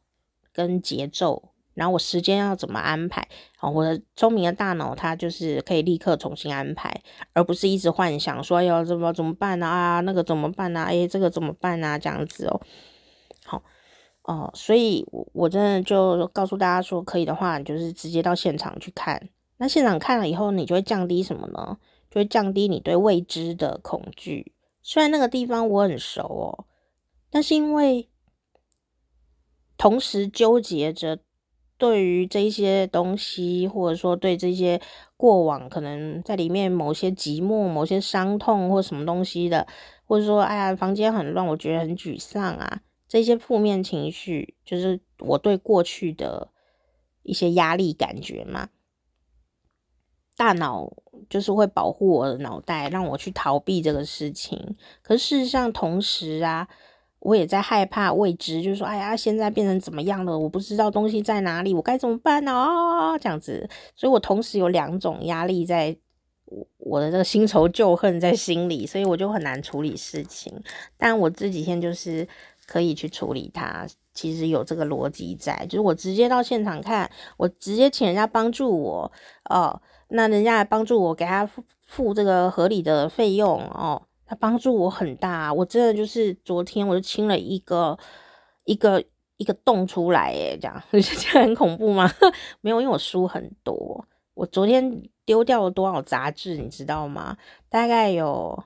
[0.52, 1.54] 跟节奏。
[1.76, 3.28] 然后我时间要怎么安排？
[3.60, 7.00] 啊，我的聪明的大脑它就是可以立刻重新安排，
[7.34, 9.68] 而不是一直幻想说要怎么怎么办呢？
[9.68, 10.82] 啊，那个怎么办呢？
[10.82, 12.00] 哎，这个怎么办呢？
[12.00, 12.60] 这样子哦，
[13.46, 13.64] 好
[14.24, 19.30] 哦，所以我真的就告诉大家说，可以的话，你就是直接到现场去看。
[19.60, 21.78] 那现场看了以后，你就会降低什么呢？
[22.10, 24.56] 就会降低你对未知的恐惧。
[24.82, 26.66] 虽然那个地方我很熟哦，
[27.30, 28.10] 但是因为
[29.78, 31.20] 同时纠结着。
[31.78, 34.82] 对于这些东西，或者说对这些
[35.16, 39.66] 过往可能在里面某些寂寞、某些伤痛或什么东西的，
[40.04, 46.50] 或者说哎呀房间很乱，我觉得很沮丧啊，这些负面情绪就是我对过去的
[47.24, 48.68] 一些压力感觉嘛，
[50.40, 50.90] 大脑
[51.30, 54.58] 就是会保护我的脑袋，让我去逃避这个事情。
[55.02, 56.66] 可事实上，同时啊。
[57.22, 60.40] 我也在害怕未知，就是说，哎呀，现在变成怎么样了？
[60.40, 62.54] 我不知道东西在哪里，我该怎么办呢？
[63.20, 65.94] 这样子，所以我同时有两种压力在
[66.46, 70.64] 我，我的这个新仇旧恨在心里，所以我就很难处理事情。
[70.96, 72.26] 但我这几天就是
[72.66, 79.12] 可以去处理它，其实有这个逻辑在，就是我直接到现场看，我直接请人家帮助我
[79.50, 84.04] 哦，那人家来帮助我，给他付付这个合理的费用哦。
[84.26, 87.98] 他帮助我很大，我真的就是昨天我就清了一个
[88.66, 89.04] 一个
[89.38, 92.08] 一个洞出来，哎，这样 你觉得很恐怖吗？
[92.62, 97.38] 没有，因为我书很多，我昨天丢掉了多少杂志，你知道吗？
[97.70, 98.64] 大概有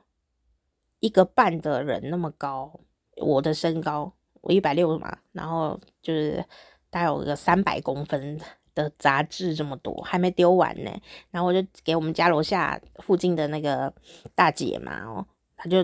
[0.99, 2.81] 一个半的人那么高，
[3.15, 6.43] 我的身高我一百六嘛，然后就是
[6.89, 8.37] 大概有个三百公分
[8.75, 10.91] 的杂志这么多，还没丢完呢。
[11.31, 13.93] 然后我就给我们家楼下附近的那个
[14.35, 15.25] 大姐嘛，哦。
[15.55, 15.81] 她就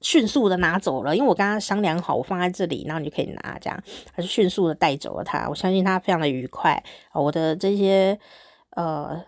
[0.00, 3.80] 迅速的拿走了，因为我跟她商量好，我放在这里，然后你就可以拿，这样
[4.12, 5.48] 她就迅速的带走了她。
[5.48, 6.82] 我相信她非常的愉快。
[7.12, 8.18] 我的这些
[8.70, 9.24] 呃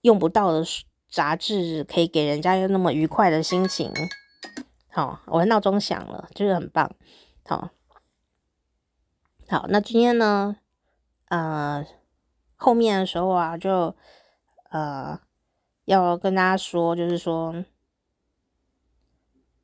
[0.00, 0.64] 用不到的
[1.08, 3.92] 杂志，可以给人家那么愉快的心情。
[4.90, 6.90] 好，我的闹钟响了，就是很棒。
[7.44, 7.70] 好，
[9.48, 10.56] 好，那今天呢，
[11.34, 11.84] 呃，
[12.54, 13.92] 后面的时候啊，就
[14.70, 15.18] 呃
[15.84, 17.64] 要跟大家说，就是说，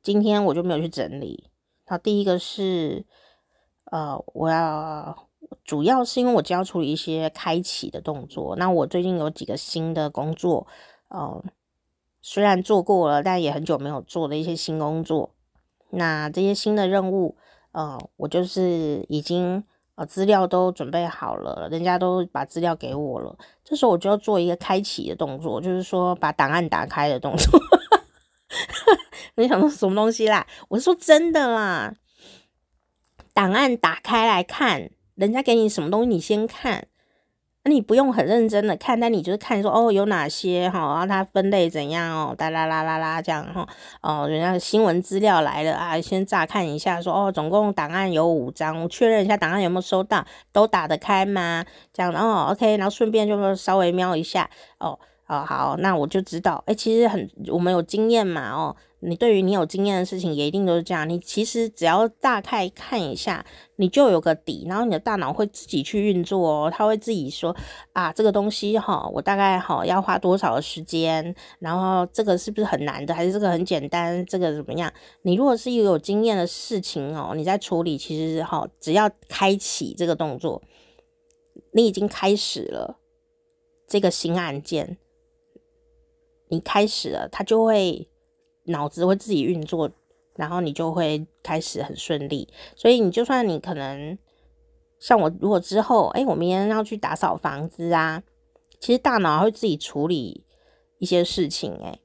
[0.03, 1.49] 今天我就没有去整理。
[1.85, 3.05] 好，第一个是，
[3.85, 5.29] 呃，我要
[5.63, 8.57] 主要是因为我就要处理一些开启的动作。
[8.57, 10.67] 那我最近有几个新的工作，
[11.07, 11.41] 呃，
[12.19, 15.33] 虽然做过了，但也很久没有做的一些新工作。
[15.91, 17.37] 那这些新的任务，
[17.71, 19.63] 呃，我就是已经。
[19.95, 23.37] 啊资料都准备好了，人家都把资料给我了。
[23.63, 27.59] 这时候我就要做一个开启的动作，就是说把档案打开的动作。
[29.35, 30.45] 没想到什么东西啦？
[30.69, 31.95] 我是说真的啦，
[33.33, 36.87] 档案打开来看，人家给你什么东西，你先看。
[37.63, 43.67] 那你不用很认真的看，但你就是看说哦，有哪些哈，然后它分类怎样哦，哒啦啦啦啦这样哈，
[44.01, 51.63] 哦，人家新闻资料来了啊，先乍看一下说哦，总共档案有五张，我确认一下档案有没有收到，都打得开吗？
[51.93, 54.97] 这样哦，OK，然后顺便就稍微瞄一下哦，
[55.31, 58.75] 哦好，那我就知道，哎，其实很我们有经验嘛哦。
[59.03, 61.09] 你对于你有经验的事情也一定都是这样。
[61.09, 63.43] 你其实只要大概看一下，
[63.77, 67.55] 你就有个底，然后你的大脑会自己去运作哦，它会自己说
[67.93, 74.91] 啊，这个东西哈，我大概哈要花多少的时间，然后这个是不是很难的，还是这个很简单，这个怎么样？
[75.23, 80.61] 你如果是一个有经验的事情哦，你在处理，其实哈，只要开启这个动作，
[81.71, 82.99] 你已经开始了
[83.87, 84.97] 这个新案件，
[86.51, 88.07] 你开始了，它就会。
[88.65, 89.89] 脑子会自己运作，
[90.35, 92.47] 然后你就会开始很顺利。
[92.75, 94.15] 所以你就算你可能
[94.99, 98.21] 像我，如果之后哎，我明天要去打扫房子啊，
[98.79, 100.45] 其实大脑会自己处理
[100.99, 101.73] 一些事情。
[101.83, 101.99] 哎，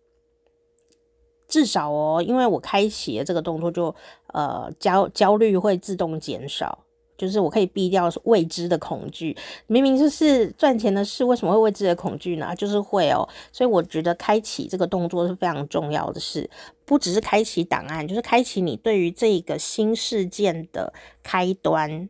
[1.46, 3.94] 至少哦，因为我开启了这个动作，就
[4.28, 6.86] 呃焦焦虑会自动减少。
[7.16, 12.55] 就是我可以避掉未知的恐惧，明明就是赚钱的事，为什么会未知的恐惧呢？
[12.55, 16.48] 就是会哦，所以我觉得开启这个动作是非常重要的事，
[16.85, 22.09] 不只是开启档案，就是开启你对于这个新事件的开端。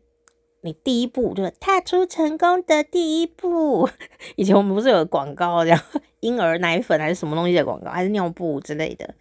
[0.63, 3.89] 你第一步就是踏出成功的第一步。
[4.35, 5.81] 以前我们不是有广告这样，
[6.19, 9.15] 婴儿奶粉还是什么东西的广告，还是尿布之类的？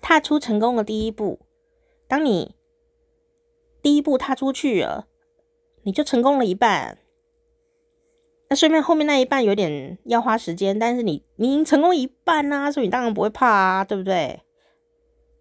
[0.00, 1.40] 踏出成功的第一步，
[2.08, 2.54] 当你。
[3.82, 5.08] 第一步踏出去了，
[5.82, 6.98] 你就成功了一半。
[8.48, 14.40] 那顺便后面那一半有点要花时间，但是你你已经成功一半啊，所以你当然不会怕啊，对不对？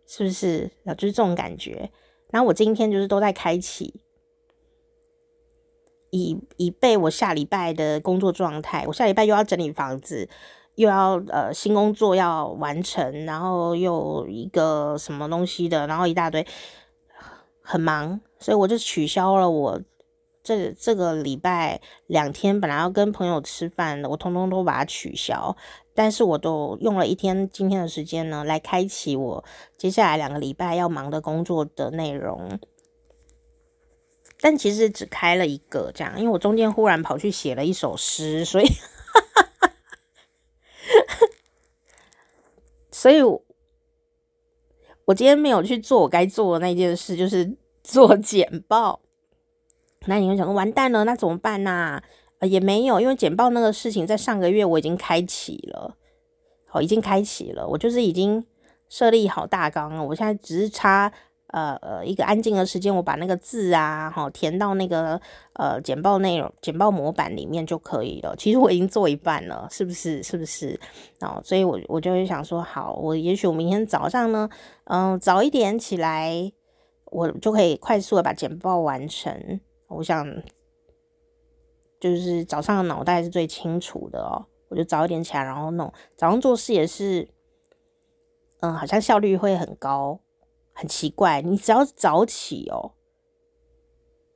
[0.08, 0.71] 是不是？
[0.84, 1.91] 然后就是这种感觉。
[2.30, 4.02] 然后我今天就是都在开启，
[6.12, 8.86] 以以备我下礼拜的工作状态。
[8.86, 10.30] 我下礼拜又要整理房子，
[10.75, 16.45] 又要呃新工作要完成，然后又一个什么东西的，然后一大堆。
[17.71, 19.79] 很忙，所以我就取消了我
[20.41, 25.55] 这这个礼拜两天本来要跟朋友吃饭的，我通通都把它取消。
[25.93, 29.45] 但是我都用了一天今天的时间呢，来开启我
[29.77, 32.60] 接下来两个礼拜要忙的工作的内容。
[34.41, 38.65] 但其实只开了一个这样，因为我中间忽然跑去写了一首诗，所以，
[42.89, 43.43] 所以我。
[45.05, 47.58] 我今天没有去做我该做的那件事，就是
[47.91, 48.99] 做简报。
[50.06, 51.71] 那你会想，完蛋了，那怎么办呢？
[51.71, 52.04] 啊？
[52.39, 55.95] 呃，也没有，因为简报那个事情在上个月我已经开启了，
[56.67, 58.45] 好，已经开启了，我就是已经
[58.88, 61.12] 设立好大纲了，我现在只是差。
[61.52, 65.19] 呃呃，一个安静的时间，我把那个字啊，哈，填到那个
[65.54, 68.36] 呃简报内容、简报模板里面就可以了。
[68.38, 70.21] 其实我已经做一半了，是不是？
[70.21, 70.80] 是不是？
[71.21, 74.47] 哦，所以我我就会想说，好，我也许我明天早上呢，
[74.84, 76.52] 嗯、早一点起来，
[77.12, 79.60] 我就可以快速的把简报完成。
[79.88, 80.28] 我想，
[82.00, 85.91] 就是早上的脑袋是最清楚的哦，我就早一点起来，然后弄。
[86.15, 87.28] 早上做事也是，
[88.62, 90.19] 嗯，好像效率会很高。
[90.72, 92.93] 很奇怪，你只要早起哦，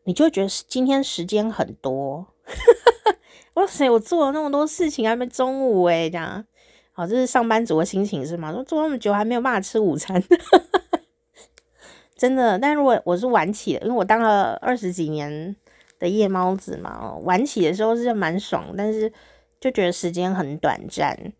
[0.03, 2.27] 你就觉得今天时间很多。
[3.53, 6.45] 哇塞，我做了那么多事情，还没中午诶，这样，
[6.91, 8.51] 好，这是上班族的心情是吗？
[8.51, 10.21] 说做那么久还没有办法吃午餐，
[12.23, 12.57] 真的。
[12.57, 15.53] 但如果我是晚起的，因为我当了二十几年
[15.99, 19.11] 的夜猫子嘛，晚起的时候是蛮爽，但是
[19.59, 21.33] 就觉得时间很短暂。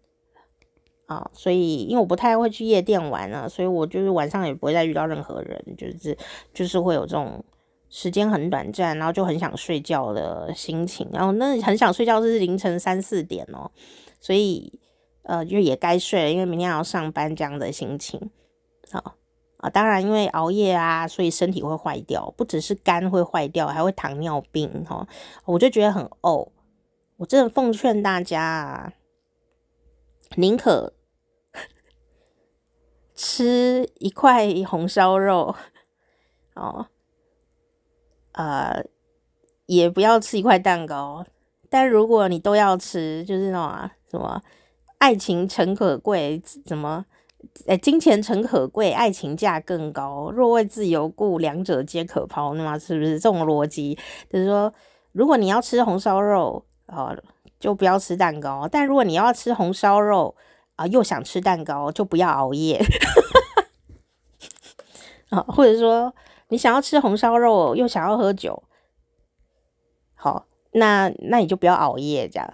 [1.05, 6.17] 啊，所以因为我不太会去夜店玩了，所以我就是晚上也不会再遇到任何人，就是
[6.53, 7.41] 就是会有这种
[7.89, 13.71] 时间很短暂，然后就很想睡觉的心情，然后那很想睡觉是凌晨三四点哦，
[14.19, 14.79] 所以
[15.21, 18.29] 呃就也该睡了，因为明天要上班这样的心情。
[18.91, 19.15] 好
[19.63, 25.07] 啊，当然因为熬夜啊，所以身体会坏掉，不只是肝会坏掉，还会糖尿病哈，
[25.45, 26.49] 我就觉得很呕，
[27.15, 28.93] 我真的奉劝大家啊。
[30.35, 30.93] 宁可
[33.15, 35.55] 吃一块红烧肉
[36.55, 36.87] 哦，
[38.33, 38.83] 呃，
[39.67, 41.25] 也不要吃一块蛋糕。
[41.69, 44.41] 但如果你都要吃，就是那种啊，什么
[44.97, 47.05] 爱情诚可贵，什么
[47.67, 50.31] 诶，金钱诚可贵，爱情价更高。
[50.31, 53.97] 若为自由故，两者皆可抛，那么是不是这种逻辑？
[54.29, 54.73] 就是说，
[55.11, 57.15] 如果你要吃红烧肉，哦，
[57.59, 60.35] 就不要吃蛋糕；但如果你要吃红烧肉
[60.75, 62.83] 啊，又想吃蛋糕，就不要熬夜。
[65.29, 66.13] 啊， 或者说
[66.49, 68.63] 你想要吃红烧肉，又想要喝酒，
[70.15, 70.47] 好。
[70.75, 72.53] 那那你就不要熬夜这样，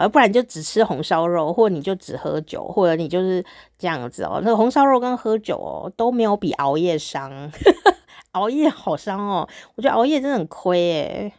[0.00, 3.44] 要不然就只吃红烧肉，或者你就只喝酒，或者你就是
[3.78, 4.40] 这样子哦。
[4.42, 7.52] 那个红烧肉跟喝酒哦都没有比熬夜伤，
[8.32, 9.46] 熬夜好伤哦。
[9.74, 11.32] 我觉得熬夜真的很亏诶。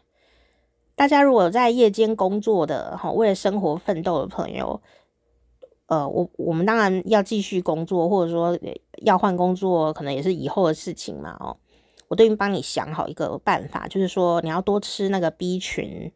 [0.96, 4.80] 大家如果在夜间工作的哈，为了生活奋斗的朋友，
[5.88, 8.56] 呃，我我们当然要继续工作，或者说
[8.98, 11.58] 要换工作，可能也是以后的事情嘛哦。
[12.10, 16.12] 我都已经帮你想好一个办法，就是说你要多吃那个 B 群，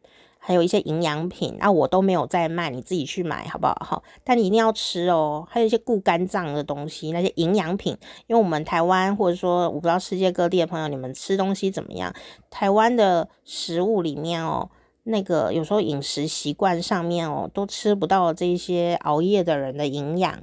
[0.48, 3.76] 还有一些营养品，那、我都没有在卖，你自己去买好不好？
[3.84, 5.46] 好，但你一定要吃哦。
[5.46, 7.94] 还有一些固肝脏的东西，那些营养品，
[8.28, 12.10] 因为我们台湾或者说我不知道世界各地的朋友，你们吃东西怎么样？
[12.48, 14.70] 台湾的食物里面哦，
[15.02, 20.40] 那个有时候饮食习惯上面哦，都吃不到这些熬夜的人的营养，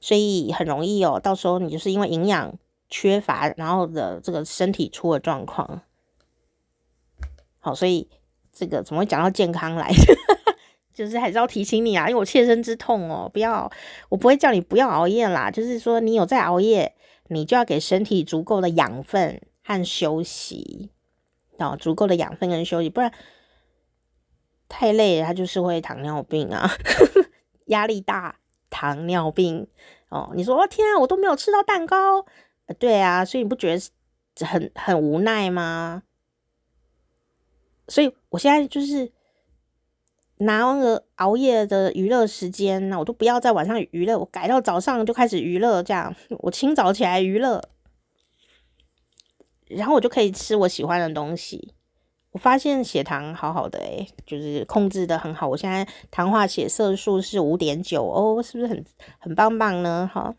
[0.00, 2.58] 所以很容易哦，到时候你就是因为营养。
[2.94, 5.80] 缺乏，然后的这个身体出了状况，
[7.58, 8.10] 好，所以
[8.62, 9.90] 这个怎么会讲到健康来？
[10.94, 13.68] 就是还是要提醒你啊，因为我切身之痛哦，不要，
[14.08, 16.94] 我不会叫你不要熬夜啦，就是说你有在熬夜，
[17.28, 20.90] 你就要给身体足够的养分和休息，
[21.58, 23.12] 哦，足够的养分跟休息，不然
[24.68, 26.70] 太累了，它就是会糖尿病啊，
[27.66, 28.36] 压力大，
[28.70, 29.66] 糖尿病
[30.10, 32.24] 哦，你说哦天啊，我都没有吃到蛋糕。
[32.78, 36.04] 对啊，所以你不觉得很很无奈吗？
[37.92, 39.12] 所以我现在就是
[40.38, 47.62] 拿那个熬夜的娱乐时间，那我都不要在晚上娱乐，我改到早上就开始娱乐，这样我清早起来娱乐，
[49.66, 51.74] 然后我就可以吃我喜欢的东西。
[52.30, 55.46] 我发现血糖好好的诶，就是控制得很好。
[55.46, 58.82] 我现在糖化血色素是五点九哦，是不是很
[59.18, 60.10] 很棒棒呢？
[60.10, 60.34] 哈。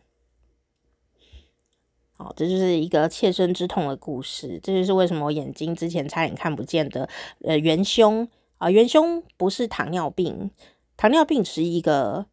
[2.16, 4.60] 好，这就是一个切身之痛的故事。
[4.62, 7.10] 这就是为什么我眼睛之前差点看不见的。
[7.42, 10.52] 呃，元凶啊，元凶不是糖尿病，
[10.96, 12.28] 糖尿病是一个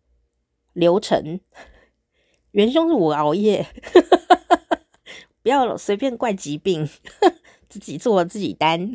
[0.75, 1.41] 流程，
[2.53, 3.67] 元凶是我熬夜。
[5.43, 6.87] 不要随便怪疾病，
[7.71, 8.93] 自己做自己担。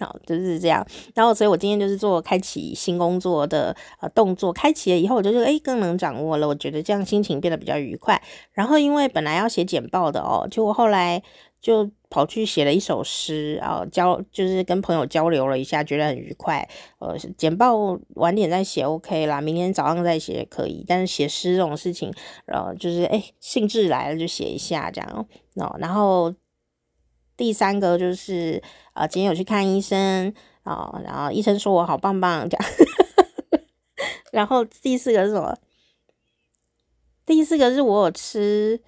[0.00, 0.84] 好，就是这样。
[1.14, 6.48] 然后，所以我今天就是做开启新工作的呃动作，开启了以后，我就觉得诶更能掌握了。
[6.48, 8.20] 我觉得这样心情变得比较愉快。
[8.52, 11.22] 然后，因为本来要写简报的哦，结果后来
[11.60, 16.68] 就跑去写了一首诗啊，交就是跟朋友交流了一下，觉得很愉快。
[16.98, 20.84] 呃，简报晚点再写 OK 啦，明天早上再写也可以。
[20.88, 22.12] 但是写诗这种事情，
[22.46, 26.34] 然后就是诶兴致来了就写一下这样哦，然后。
[27.36, 28.62] 第三个就是
[28.92, 30.32] 啊、今天有去看医生
[30.62, 32.66] 啊、然后医生说我好棒棒这样。
[34.32, 35.56] 然后第四个是什么？
[37.26, 38.80] 第四个是我有吃，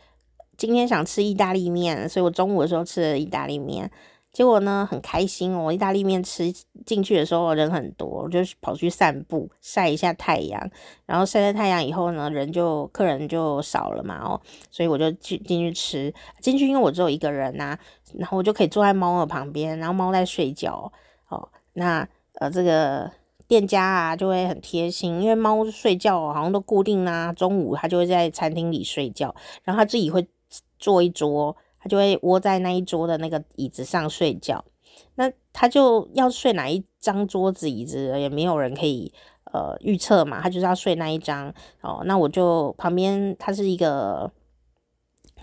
[0.56, 3.90] 今天想吃意大利面，所以我中午的时候吃了意大利面。
[4.32, 5.72] 结果呢，很开心哦！
[5.72, 6.52] 意大利面吃
[6.84, 10.70] 进去的时候人很多，我就跑去散步晒一下太阳。
[11.06, 14.38] 然后晒晒太阳以后呢，人就客人就少了嘛哦，
[14.70, 17.78] 所以我就进进去吃进去，因为我只有一个人呐、
[18.18, 20.92] 然后我就可以坐在猫的旁边，然后猫在睡觉
[21.28, 21.48] 哦。
[21.74, 23.10] 那呃，这个
[23.46, 30.26] 店家啊就会很贴心，因为猫睡觉好像都固定啊，中午它就会在餐厅里睡觉，然后它自己会
[30.78, 31.56] 坐一桌。
[31.78, 34.64] 它就会窝在那一桌的那个椅子上睡觉，
[35.14, 39.12] 那它就要睡哪一张桌子椅子也没有人可以
[39.52, 42.02] 呃预测嘛，他就是要睡那一张哦。
[42.06, 44.28] 那我就旁边它是一个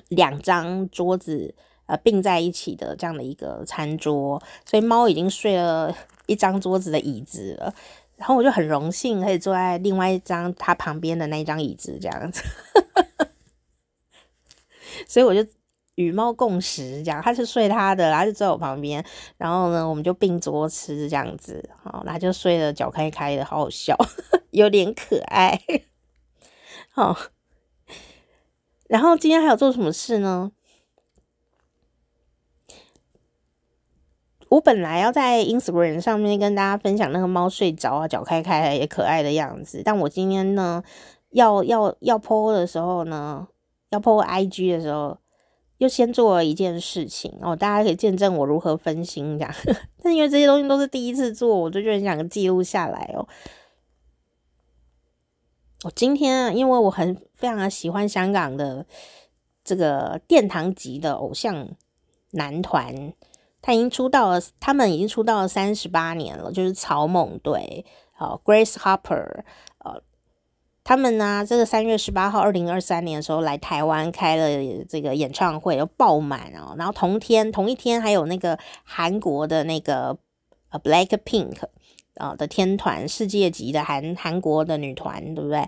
[0.10, 1.56] 两张桌子
[1.86, 5.96] 呃并在一起的这样的一个餐桌，所以猫已经睡了
[6.28, 7.74] 一张桌子的椅子了，
[8.18, 12.42] 然后我就很荣幸可以坐在另外一张它旁边的那一张椅子这样子，
[15.08, 15.46] 所以我就。
[15.96, 19.06] 与猫共食，这样，它是睡它的，它就坐我旁边，
[19.38, 23.96] 然后呢，我们就并桌吃这样子，好，它就睡得脚开开的，好好笑，
[24.50, 25.62] 有点可爱，
[26.90, 27.16] 好，
[28.88, 30.52] 然后今天还有做什么事呢？
[34.54, 40.84] 我本来要在 Instagram 上面跟大家分享那个猫睡着啊，脚开开也可爱的样子，但我今天呢，
[41.32, 43.48] 要要要 po 的时候呢，
[43.90, 45.18] 要 po IG 的时候，
[45.80, 49.52] 又先做了一件事情哦，大家可以见证我如何分心这样。
[50.04, 53.28] 但因为这些东西都是第一次做，我就觉得很想记录下来哦。
[55.84, 58.86] 我今天因为我很非常的喜欢香港的
[59.64, 61.70] 这个殿堂级的偶像
[62.34, 63.14] 男团。
[63.64, 67.86] 他已经出道了，他们已经出道了三十八年了，就是草蜢队，
[68.20, 69.44] 哦，Grace Hopper，
[69.78, 70.04] 呃，
[70.84, 80.18] 他们呢，这个三月十八号，二零二三年的时候来台湾开了这个演唱会，又爆满哦，然后同天同一天还有那个韩国的那个
[80.70, 81.56] 呃 Blackpink
[82.16, 85.66] 啊的天团，世界级的韩韩国的女团，对不对？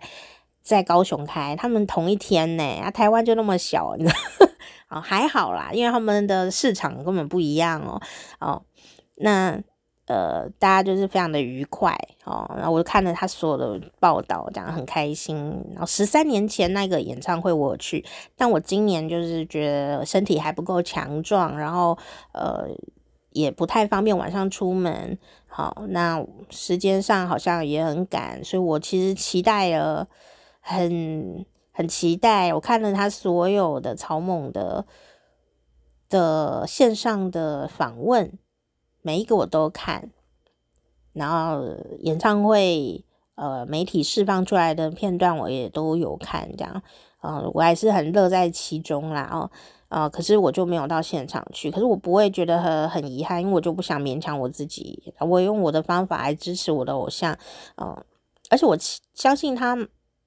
[0.61, 4.19] 在高雄开，他们同一天呢，啊，台湾就那么小，你知道。
[4.87, 7.99] 哦，还好啦，因为他们的市场根本不一样哦。
[8.39, 8.61] 哦，
[9.15, 9.59] 那
[10.05, 12.49] 呃，大家就是非常的愉快哦。
[12.55, 15.35] 然后我就看了他所有的报道，讲得很开心。
[15.71, 18.05] 然后十三年前那个演唱会我去，
[18.37, 21.97] 但我今年就是觉得身体还不够强壮，然后
[22.33, 22.67] 呃
[23.31, 25.17] 也不太方便晚上出门。
[25.47, 30.07] 好，那时间上好像也很赶，所以我其实期待了
[30.61, 31.43] 很。
[31.77, 34.85] 很期待，我看了他所有的草蜢的
[36.07, 38.31] 的线上的访问，
[39.01, 40.09] 每一个我都看，
[41.11, 41.61] 然后
[41.99, 43.03] 演唱会
[43.35, 46.81] 呃媒体释放出来的片段我也都有看，这样，
[47.19, 49.51] 呃，我还是很乐在其中啦哦，
[49.89, 57.37] 呃，可是我就没有到现场去，可是我不会觉得很很遗憾，因为我就不想勉强我自己，我用我的方法来支持我的偶像，
[57.75, 58.01] 嗯、
[58.49, 58.77] 而且我
[59.13, 59.77] 相信他。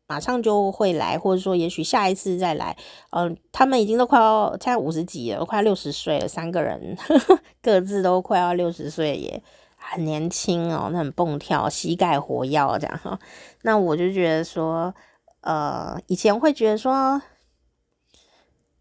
[0.09, 2.74] 马上就会来，或者说也许下一次再来。
[3.11, 6.96] 嗯、他们已经都快要现在五十几了，快六十岁了，三个人
[7.62, 9.42] 各自都快要六十岁，也
[9.76, 13.20] 很年轻哦，那很蹦跳，膝盖活跃这样。
[13.62, 14.94] 那我就觉得说，
[15.42, 17.20] 呃，以前会觉得说，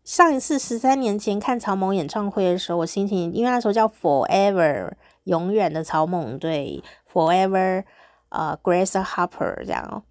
[0.06, 4.94] 上一次十三年前看草蜢演唱会的时候，我心情因为那时候叫 Forever
[5.26, 7.84] 永远的草蜢对，Forever
[8.30, 10.04] 呃 Grace Hopper 这样。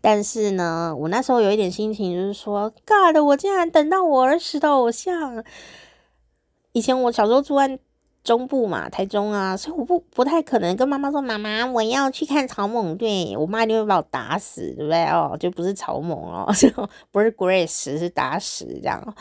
[0.00, 5.44] 但是呢，我那时候有一点心情，就是说，God，我竟然等到我儿时的偶像。
[6.72, 7.78] 以前我小时候住在
[8.22, 15.04] 中部嘛，台中啊，所以我不不太可能跟妈妈说，妈妈我要去看草蜢队，我妈一定会把我打死，对不对？
[15.06, 16.68] 哦，就不是草蜢哦， 就
[17.10, 19.14] 不是 Grace，是打死这样，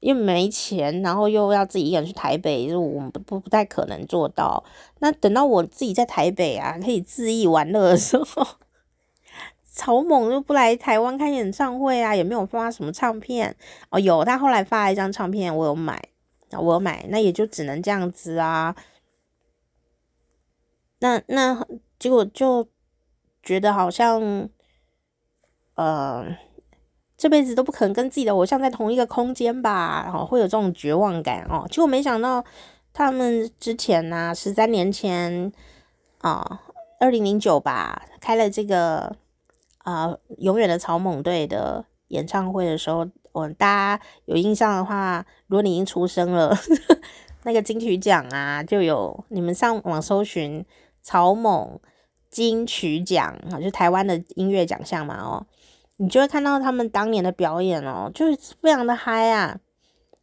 [0.00, 4.62] 因为没钱，然后又要自己一个人去台北，就我们不不不太可能做到。
[5.00, 8.46] 那等到我自己在台北啊，可以恣意玩乐的时候。
[9.82, 13.56] 草蜢就不来台湾开演唱会啊，也没有发什么唱片
[13.90, 13.98] 哦。
[13.98, 16.00] 有他后来发了一张唱片，我有买，
[16.52, 18.76] 我有买，那也就只能这样子啊。
[21.00, 21.66] 那那
[21.98, 22.68] 结果就
[23.42, 24.48] 觉得好像，
[25.74, 26.26] 呃，
[27.16, 31.66] 这辈子都不可能跟自己的偶像在同一个空间吧，然后会有这种绝望感哦。
[31.68, 32.44] 结果没想到
[32.92, 35.52] 他们之前呢、啊，十三年前
[36.18, 36.62] 啊，
[37.00, 39.16] 二零零九吧，开了这个。
[39.82, 46.54] 啊、永远的草蜢队的演唱会的时候，我大家有印象的话，如果你已经出生了，
[47.44, 50.64] 那个金曲奖啊，就有你们上网搜寻
[51.02, 51.80] 草蜢
[52.30, 55.46] 金曲奖，就台湾的音乐奖项嘛，哦，
[55.96, 59.58] 你就会看到他们当年的表演哦，就是非常的嗨啊，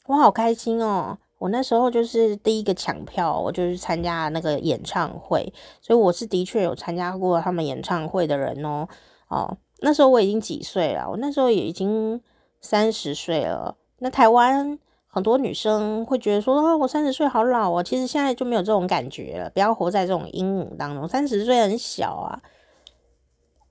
[0.05, 5.51] 我好开心哦，我那时候就是第一个抢票，我就是参加那个演唱会，
[5.81, 8.87] 所以我是的确有参加过他们演唱会的人哦。
[9.29, 11.09] 哦，那时候我已经几岁了？
[11.09, 12.21] 我那时候也已经
[12.61, 13.77] 三十岁了。
[13.99, 14.77] 那台湾
[15.07, 19.49] 很多女生会觉得说：“哦，我三十岁好老哦。”其实现在就没有这种感觉了。
[19.51, 21.07] 不要活在这种阴影当中。
[21.07, 22.41] 三十岁很小啊。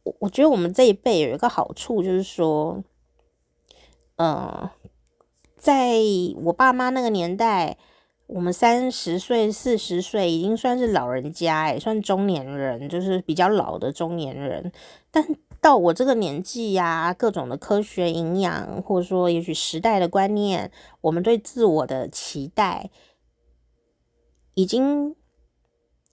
[0.05, 2.83] 我我觉得我们这一辈有一个好处，就是说，
[4.17, 4.71] 嗯、呃，
[5.57, 5.95] 在
[6.45, 7.77] 我爸妈那个年代，
[8.27, 14.71] 我们三十岁、四十岁已经算是老人家，也算中年人，就是比较老的中年人，
[15.11, 15.27] 但。
[15.61, 22.91] 到我这个年纪呀、各种的科学营养，或者说也许时代的观念，我们对自我的期待，
[24.55, 25.17] 已经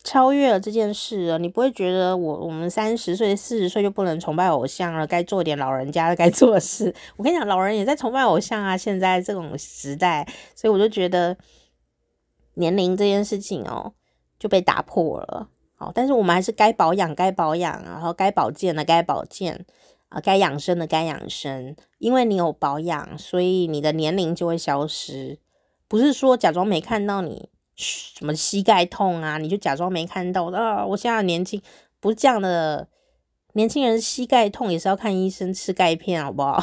[0.04, 1.38] 超越了这件事了。
[1.38, 5.06] 你不会觉得我我们三十岁、四十岁就不能崇拜偶像了？
[5.06, 6.94] 该做点老人家该做的事。
[7.16, 8.76] 我跟你讲，老人也在崇拜偶像啊。
[8.76, 11.38] 现在这种时代，所以我就觉得
[12.56, 13.94] 年龄这件事情哦，
[14.40, 15.50] 就被打破了。
[15.94, 19.66] 但是我们还是该保养该保养，然后该保健的该保健
[20.10, 21.76] 啊，该养生的该养生。
[22.00, 25.40] 因为你有保养，所以你的年龄就会消失。
[25.88, 30.86] 不是说假装没看到你什么膝盖痛啊，你就假装没看到啊。
[30.86, 31.62] 我现在年轻，
[32.00, 32.88] 不是这样的。
[33.54, 36.62] 年轻人膝盖痛也是要看医生吃钙片，好不好？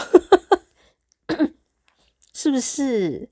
[2.34, 3.30] 是不是？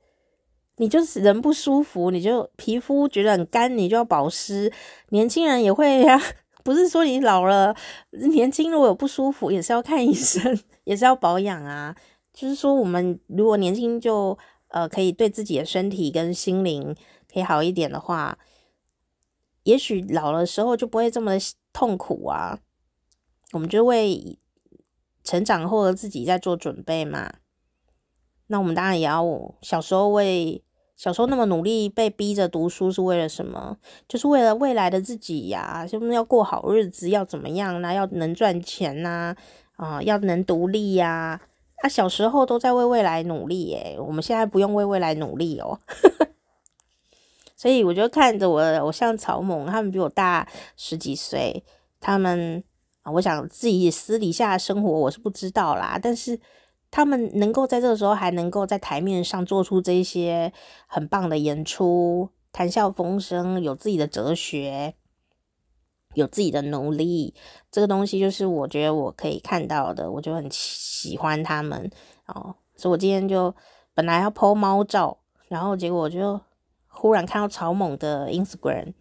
[0.81, 4.73] 你就是人不舒服，你就皮肤觉得很干，你就要保湿。
[5.11, 6.19] 年轻人也会呀、
[6.65, 7.77] 不是说你老了，
[8.13, 11.95] 年轻如果有不舒服也是要看医生， 也是要保养啊。
[12.33, 16.97] 就是说，我们如果年轻就呃可以对自己的身体跟心灵
[17.31, 18.39] 可以好一点的话，
[19.65, 21.33] 也许老的时候就不会这么
[21.75, 22.59] 痛苦啊。
[23.53, 24.39] 我们就为
[25.23, 27.35] 成长后的自己在做准备嘛。
[28.47, 29.23] 那我们当然也要
[29.61, 30.65] 小时候为
[31.01, 33.79] 小时候那么努力被逼着读书是为了什么？
[34.07, 37.09] 就是为了未来的自己呀，是不是要过好日子？
[37.09, 37.95] 要怎么样呢？
[37.95, 39.35] 要能赚钱呐，
[39.77, 41.41] 啊、要能独立呀。
[41.77, 45.81] 啊，小时候都在为未来努力，诶，我们现在不用为未来努力哦。
[47.57, 50.47] 所以我就看着我的偶像草蜢，他们比我大
[50.77, 51.65] 十几岁，
[51.99, 52.63] 他们。
[53.03, 56.39] 啊，我想自己私底下生活我是不知道啦，但是
[56.91, 60.53] 他们能够在这个时候还能够在台面上做出这些
[60.87, 64.95] 很棒的演出，谈笑风生，有自己的哲学，
[66.15, 67.35] 有自己的努力，
[67.71, 71.89] 这个东西就是我觉得我可以看到的，我就很喜欢他们
[72.27, 72.57] 哦。
[72.75, 73.55] 所以我今天就
[73.95, 75.19] 本来要 po 猫照，
[75.49, 76.41] 然后结果我就
[76.89, 78.95] 忽然看到草蜢的 Instagram。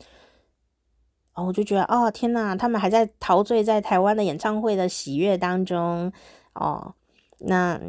[1.34, 6.12] 我就觉得，哦天呐，他们还在陶醉在台湾的演唱会的喜悦当中
[6.54, 6.94] 哦。
[7.40, 7.80] 那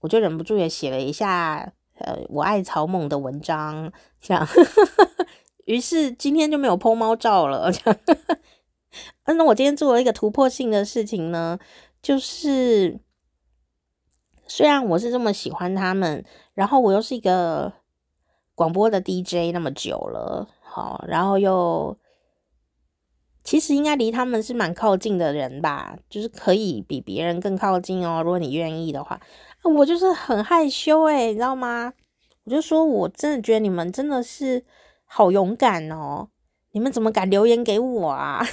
[0.00, 4.46] 我就忍不住也写了一下，呃，我爱草蜢的文章，这样。
[5.66, 7.72] 于是今天就没有 po 猫照了。
[7.72, 7.98] 这样。
[9.26, 11.58] 那我今天做了一个突破性的事情呢，
[12.00, 13.00] 就是
[14.46, 16.24] 虽然我是这么喜欢他们，
[16.54, 17.72] 然后我又是一个
[18.54, 21.98] 广播的 DJ 那么久了，好，然后又。
[23.46, 28.20] 其实应该离他们是蛮靠近的人吧，就是可以比别人更靠近哦。
[28.24, 29.20] 如果你愿意的话，
[29.62, 31.92] 我就是很害羞诶，你知道吗？
[32.44, 34.64] 我就说，我真的觉得你们真的是
[35.04, 36.28] 好勇敢哦！
[36.72, 38.44] 你们怎么敢留言给我啊？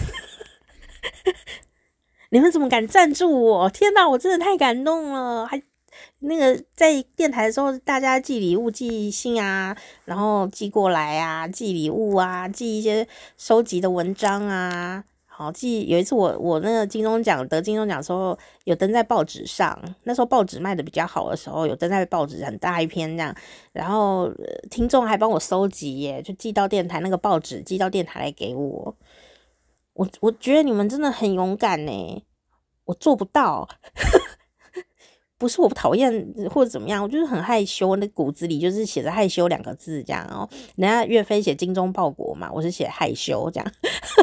[2.30, 3.70] 你们怎么敢赞助我？
[3.72, 5.48] 天哪，我真的太感动了！
[5.48, 5.62] 还。
[6.26, 13.06] 那个在电台的时候，大家寄礼物、寄信啊，然后寄过来啊，寄礼物啊，寄一些
[13.38, 15.86] 收集的文章啊，好寄。
[15.88, 23.36] 有一次我我那个金钟奖得金钟奖的时候，有登在报纸上，那时候报纸卖的比较好的时候，有登在报纸很大一篇这样，
[23.74, 24.32] 然后
[24.72, 28.96] 听众还帮我收集耶，就寄到电台那个报纸，寄到电台来给我。
[29.94, 32.24] 我我觉得你们真的很勇敢呢，
[32.86, 33.68] 我做不到。
[35.44, 36.10] 不是我不讨厌
[36.50, 40.48] 或者怎么样，我就是很害羞，那骨子里就是写着害羞两个字这样哦。
[40.78, 43.72] 人家岳飞写精忠报国嘛，我是写害羞这样，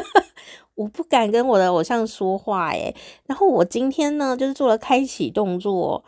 [0.73, 2.95] 我不敢跟我的偶像说话诶。
[3.27, 6.03] 然后我今天呢，就是做了开启动作。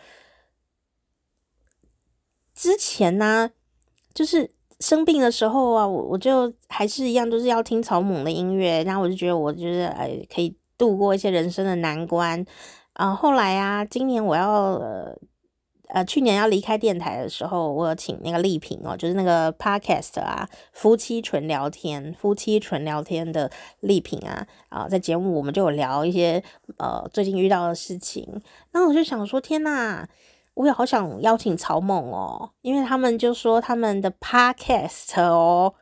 [2.56, 3.52] 之前呢，
[4.16, 4.50] 就是
[4.80, 12.44] 生病的时候啊，我我就还是一样，就是要听草蜢的音乐，然后我就觉得我就是哎，可以度过一些人生的难关。
[12.94, 15.18] 啊、呃，后来啊，今年我要呃
[15.90, 26.44] 呃，去年要离开电台的时候，我有请那个丽萍哦，就是那个 podcast 啊，夫妻纯聊天，夫妻纯聊天的丽萍啊，啊、在节目我们就有聊一些
[26.78, 28.42] 呃最近遇到的事情，
[28.72, 30.08] 那我就想说，天呐，
[30.56, 35.76] 我也好想邀请曹猛哦，因为他们就说他们的 podcast 哦。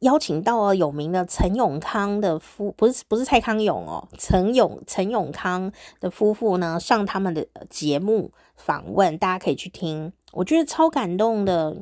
[0.00, 11.76] 邀请到了有名的陈永康的夫，不是不是蔡康永哦，陈永陈永康的夫妇呢，上他们的节目访问，大家可以去听，我觉得超感动的，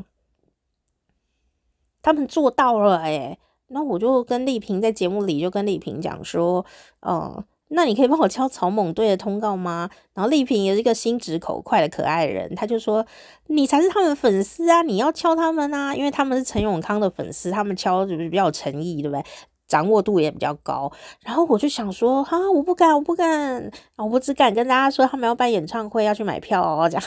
[2.03, 3.39] 他们做到了诶，
[3.69, 6.65] 那我就跟丽萍在节目里就跟丽萍讲说，
[7.01, 7.45] 嗯。
[7.75, 9.91] 那你可以帮我敲草蜢队的通告吗？
[10.15, 13.05] 然后丽萍也是一个心直口快的可爱人，他就说
[13.49, 19.25] 你才是他们的粉丝啊，你要敲他们啊，因为他们是陈永康的粉丝，他们敲就是比较诚意，对不对？
[19.67, 20.93] 掌握度也比较高。
[21.25, 27.05] 然后我就想说，哈，我不敢，我不敢，我只敢跟大家说他们要办演唱会要去买票哦，这样。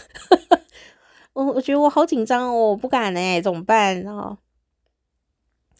[1.33, 4.37] 我我觉得我好紧张哦，我不敢哎，怎么办啊？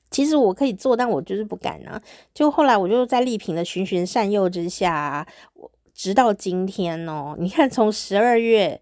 [0.09, 2.01] 其实我可以做，但我就是不敢啊。
[2.33, 8.81] 就后来我就在丽萍的循循善诱之下，我直到今天哦，你看从十二月，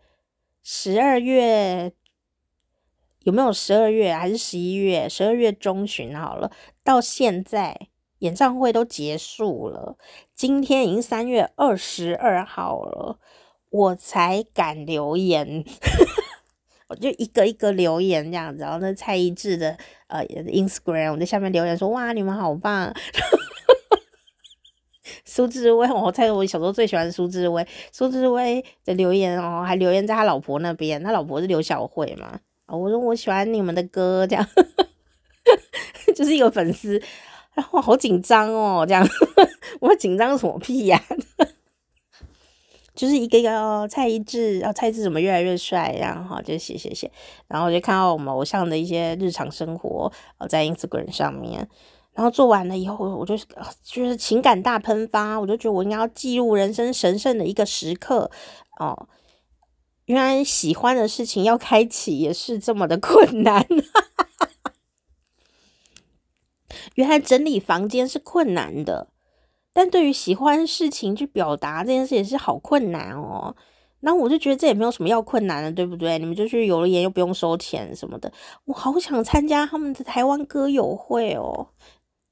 [0.64, 1.92] 十二月
[3.24, 5.10] 有没有十二月还是十一月？
[5.10, 6.52] 十二月中旬好了，
[6.84, 7.88] 到现在
[8.20, 9.98] 演唱会都结束了，
[10.36, 13.20] 今天已经三月二十二号了，
[13.70, 15.66] 我才敢留言。
[16.88, 19.78] 我就一个一个留言这样子，然后那蔡一智的
[20.08, 22.94] 呃 Instagram，我在下面留言说哇，你们好棒。
[25.24, 27.68] 苏志威，我猜我小时候最喜欢苏志威。
[27.92, 32.40] 苏志威的留言哦，还留言在他老婆那边，他老婆是刘小慧嘛。
[32.68, 34.48] 我说我喜欢你们的歌，这样
[36.16, 37.02] 就是一个粉丝，
[37.54, 39.08] 然后好紧张哦，这样
[39.82, 41.04] 我紧张什么屁呀、
[42.96, 47.12] 就是一个一个哦，蔡一智，然后蔡一智怎么越来越帅，然后就写写写，
[47.48, 51.68] 然后就看到我们偶像的一些日常生活哦，在 Instagram 上面。
[52.14, 53.36] 然后做完了以后，我就
[53.84, 58.32] 就是情感大喷发，我就觉得我应该要记录人生神圣的一个时刻
[58.80, 59.10] 哦。
[60.06, 63.68] 原来喜欢的事情要开启也是这么的困难，
[66.96, 69.10] 原来整理房间是困难的，
[69.76, 73.54] 但对于喜欢事情去表达这件事也是好困难哦。
[74.00, 76.18] 那我就觉得这也没有什么要困难的，对不对？
[76.18, 78.32] 你们就去留言又不用收钱什么的，
[78.64, 81.68] 我好想参加他们的台湾歌友会哦。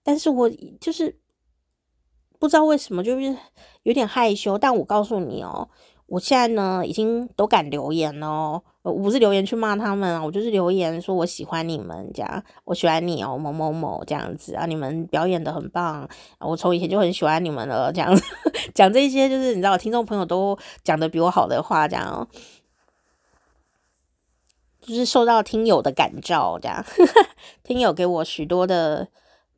[0.03, 1.19] 但是我就是
[2.39, 3.35] 不知道为什么，就是
[3.81, 4.57] 有点害羞。
[4.57, 5.67] 但我告诉你哦，
[6.05, 8.63] 我现在呢已经都敢留言了哦。
[8.83, 16.07] 我不是留言去骂他们啊，我就是留言说我喜欢你们，这样我喜欢你哦，某某某这样子啊，你们表演的很棒，
[16.39, 18.23] 我从以前就很喜欢你们了，这样子
[18.75, 22.27] 讲这些就是你知道，听众朋友都讲的比我好的话，这样，
[24.81, 26.85] 就是受到听友的感召，这样
[27.63, 29.07] 听友给我许多的。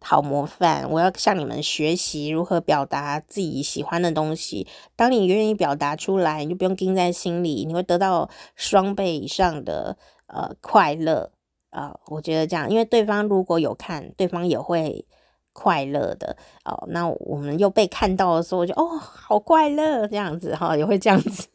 [0.02, 0.89] 好模范！
[0.89, 4.68] 我要向你们学习如何表达自己喜欢的东西。
[4.96, 11.32] 当你愿意表达出来，你就不用盯在心里，你会得到双倍以上的呃快乐
[11.72, 15.06] 啊、我觉得这样，因为对方如果有看，对方也会
[15.52, 21.50] 快乐的哦、那我们又被看到的时候，我就哦，好快乐这样子哈、也会这样子。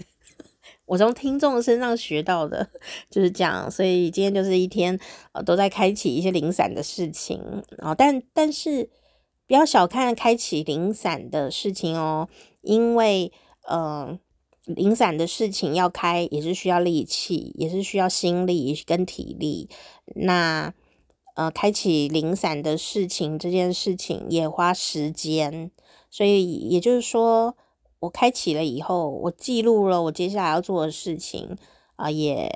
[0.91, 2.68] 我从听众身上学到的
[3.09, 4.99] 就是这样，所以今天就是一天，
[5.30, 7.41] 呃，都在开启一些零散的事情，
[7.78, 8.91] 哦，但但是
[9.47, 12.28] 不要小看开启零散的事情哦，
[12.62, 13.30] 因为
[13.68, 14.18] 呃，
[14.66, 19.70] 零散的事情要开也是需要力气，也是需要心力跟体力。
[20.16, 20.74] 那
[21.36, 25.70] 呃，开启零散的事情这件事情也花时间，
[26.11, 27.57] 所以也就是说。
[28.01, 31.57] 我开启了以后，我记录了我接下来要做的事情
[31.96, 32.51] 啊、也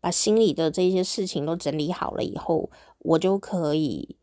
[0.00, 4.16] 把心里的这些事情都整理好了以后，我就可以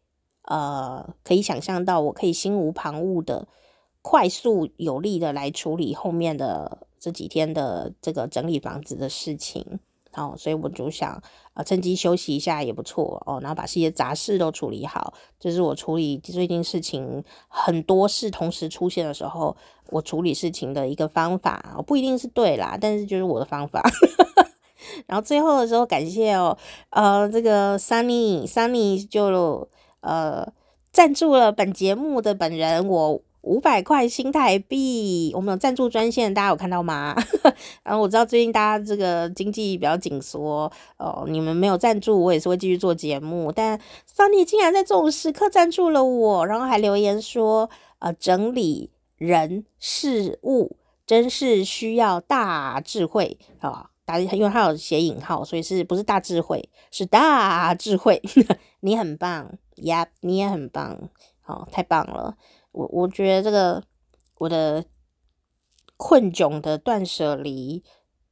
[0.44, 3.48] 呃，可以想象到我可以心无旁骛的、
[4.02, 9.80] 快速有力的来处理后面的这几天的这个整理房子的事情。
[10.14, 19.56] 哦，所以我就想，呃，趁机休息一下也不错哦，然后把这些杂事都处理好，这、就是我处理最近事情很多事同时出现的时候，
[19.92, 23.82] 我处理事情的一个方法，不一定是对啦，但是就是我的方法。
[25.06, 26.58] 然后最后的时候，感谢哦，
[26.90, 29.68] 呃，这个 Sunny Sunny 就
[30.02, 30.48] 呃
[30.92, 33.22] 赞助了本节目的本人我。
[33.44, 37.16] 五百块新台币，我们有赞助专线，大家有看到吗？
[37.82, 43.52] 然后我知道最近大家这个经济比较紧缩哦，你们没有赞助，我也是会继续做节目。
[43.52, 43.76] 但
[44.16, 47.68] Sunny 竟然在这种时刻赞助了我，然后还留言说，
[47.98, 48.92] 呃，整理
[49.22, 53.92] 人事物真是需要大智慧啊！
[54.04, 56.72] 大、因为他有写引号，所以是不是大智慧？
[56.90, 58.20] 是大智慧。
[58.82, 61.08] 你很棒呀，你也很棒，
[61.42, 62.36] 好、哦，太棒了。
[62.72, 63.84] 我我觉得这个
[64.40, 64.84] 我的
[65.98, 67.84] 困窘的断舍离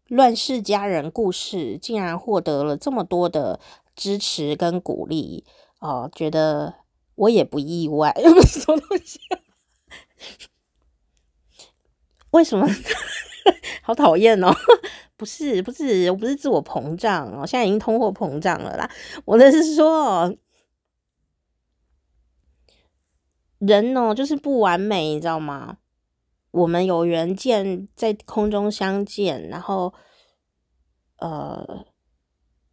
[0.07, 3.59] 乱世佳人故事，竟然获得了这么多的
[3.95, 5.45] 支持跟鼓励
[5.81, 6.73] 哦，觉得
[7.13, 8.11] 我也不意外。
[8.47, 9.19] 什么东西？
[12.31, 12.67] 为什么？
[13.81, 14.51] 好讨厌哦！
[15.17, 18.89] 不是不是，我不是自我膨胀哦，现在已经通货膨胀了啦。
[19.25, 20.35] 我的是说。
[23.59, 25.79] 人哦，就是不完美，你知道吗？
[26.51, 29.93] 我们有缘见在空中相见，然后，
[31.17, 31.85] 呃，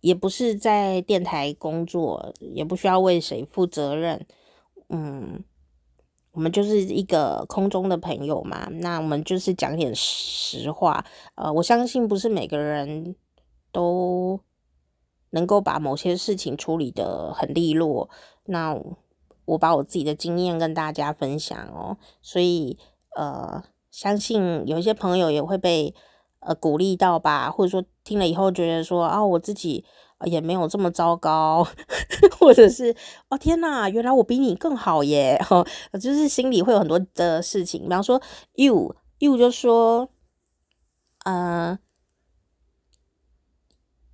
[0.00, 4.24] 也不是在电台工作，也不需要为谁负责任，
[4.88, 5.42] 嗯，
[6.36, 8.68] 我们就是一个空中的朋友嘛。
[8.70, 13.16] 那我们就是讲点实话，呃，我相信不是每个人
[13.72, 14.38] 都
[15.30, 18.08] 能够把某些事情处理得很利落，
[18.44, 18.80] 那。
[19.48, 22.76] 我把我自己的经验跟大家分享哦，所以
[23.14, 23.62] 呃，
[23.92, 25.94] 相信有一些朋友也会被
[26.40, 29.84] 呃鼓励到吧，或者说听了以后觉得说啊，我自己
[30.24, 31.66] 也没有这么糟糕，
[32.38, 32.94] 或者是
[33.28, 35.66] 哦天哪，原来我比你更好耶，哦，
[36.00, 38.20] 就是心里会有很多的事情，比方说
[38.54, 40.08] you you 就说，
[41.24, 41.78] 呃。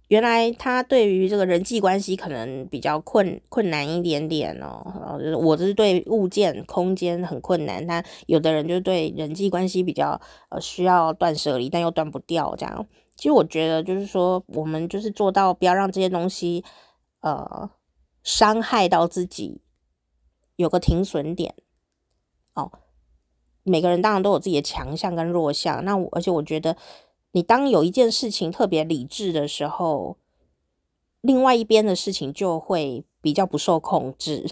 [0.08, 5.16] 原来他对于这个人际关系可能比较困困难一点点哦。
[5.18, 12.86] 就是我这是对物件、空间很困难，他有的人就对人际关系比较呃需要断舍离，但又断不掉这样。
[13.22, 16.64] 其实我觉得就是说，我们就是做到不要让这些东西
[17.20, 17.70] 呃
[18.24, 19.60] 伤害到自己，
[20.56, 21.54] 有个停损点
[22.54, 22.72] 哦。
[23.62, 26.76] 每个人当然都有自己的强项跟弱项，那我而且我觉得，
[27.30, 30.16] 你当有一件事情特别理智的时候，
[31.20, 34.44] 另外一边的事情就会比较不受控制。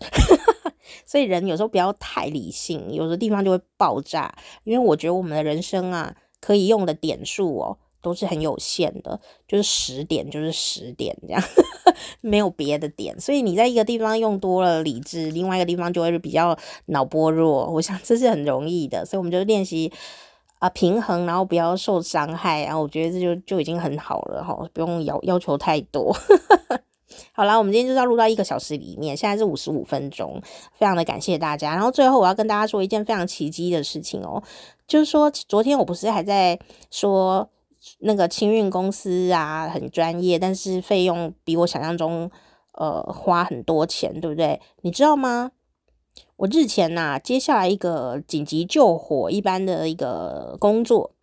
[1.04, 4.32] 所以人有时候不要太理性，有的地方就会爆炸。
[4.62, 7.78] 因为我觉得我们的人生啊，可以用的点数哦。
[8.03, 11.42] 都是很有限的，就是十点就是十点这样，
[12.22, 13.18] 没有别的点。
[13.20, 17.66] 所以你在一个地方用多了理智，另外一个地方就会比较脑波弱。
[17.66, 19.92] 我想这是很容易的，所以我们就练习
[20.61, 22.64] 啊平衡，然后不要受伤害。
[22.64, 26.16] 然后我觉得这就就已经很好了哈，不用要要求太多。
[27.32, 30.40] 好啦，我们今天就是要录到一个小时里面，现在是五十五分钟，
[30.72, 31.72] 非常的感谢大家。
[31.72, 34.42] 然后最后我要跟大家说一件非常奇迹的事情哦，
[34.86, 36.59] 就是说昨天我不是还在
[36.90, 37.48] 说。
[38.00, 42.30] 那个清运公司啊，很专业，但是费用比我想象中
[42.72, 44.60] 呃花很多钱，对不对？
[44.82, 45.52] 你知道吗？
[46.36, 51.14] 我日前呐、接下来一个紧急救火一般的一个工作，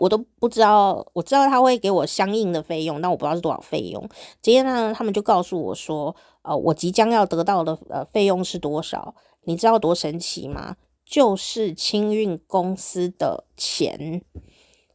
[0.00, 4.08] 我都不知道，我知道他会给我相应的费用，但我不知道是多少费用。
[4.42, 9.14] 今天呢，他们就告诉我说，呃，我即将要得到的呃费用是多少？
[9.44, 10.76] 你知道多神奇吗？
[11.04, 14.22] 就是清运公司的钱。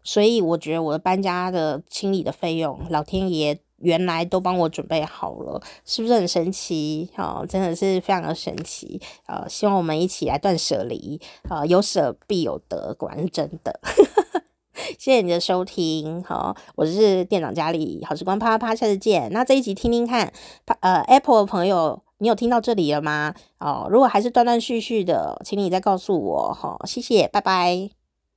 [0.03, 7.09] 所以我觉得我的搬家的清理的费用，老天爷原来都帮我准备好了，是不是很神奇？
[7.17, 8.99] 哦，真的是非常的神奇。
[9.27, 11.19] 呃，希望我们一起来断舍离，
[11.49, 13.79] 呃，有舍必有得，果然真的。
[14.97, 19.29] 谢谢你的收听，好，我是店长佳丽，好时光啪啪啪，下次见。
[19.31, 20.31] 那这一集听听看，
[20.79, 23.35] 呃，Apple 的朋友，你有听到这里了吗？
[23.59, 27.98] 哦，如果还是断断续续的，请你再告诉我，好，谢谢，拜拜。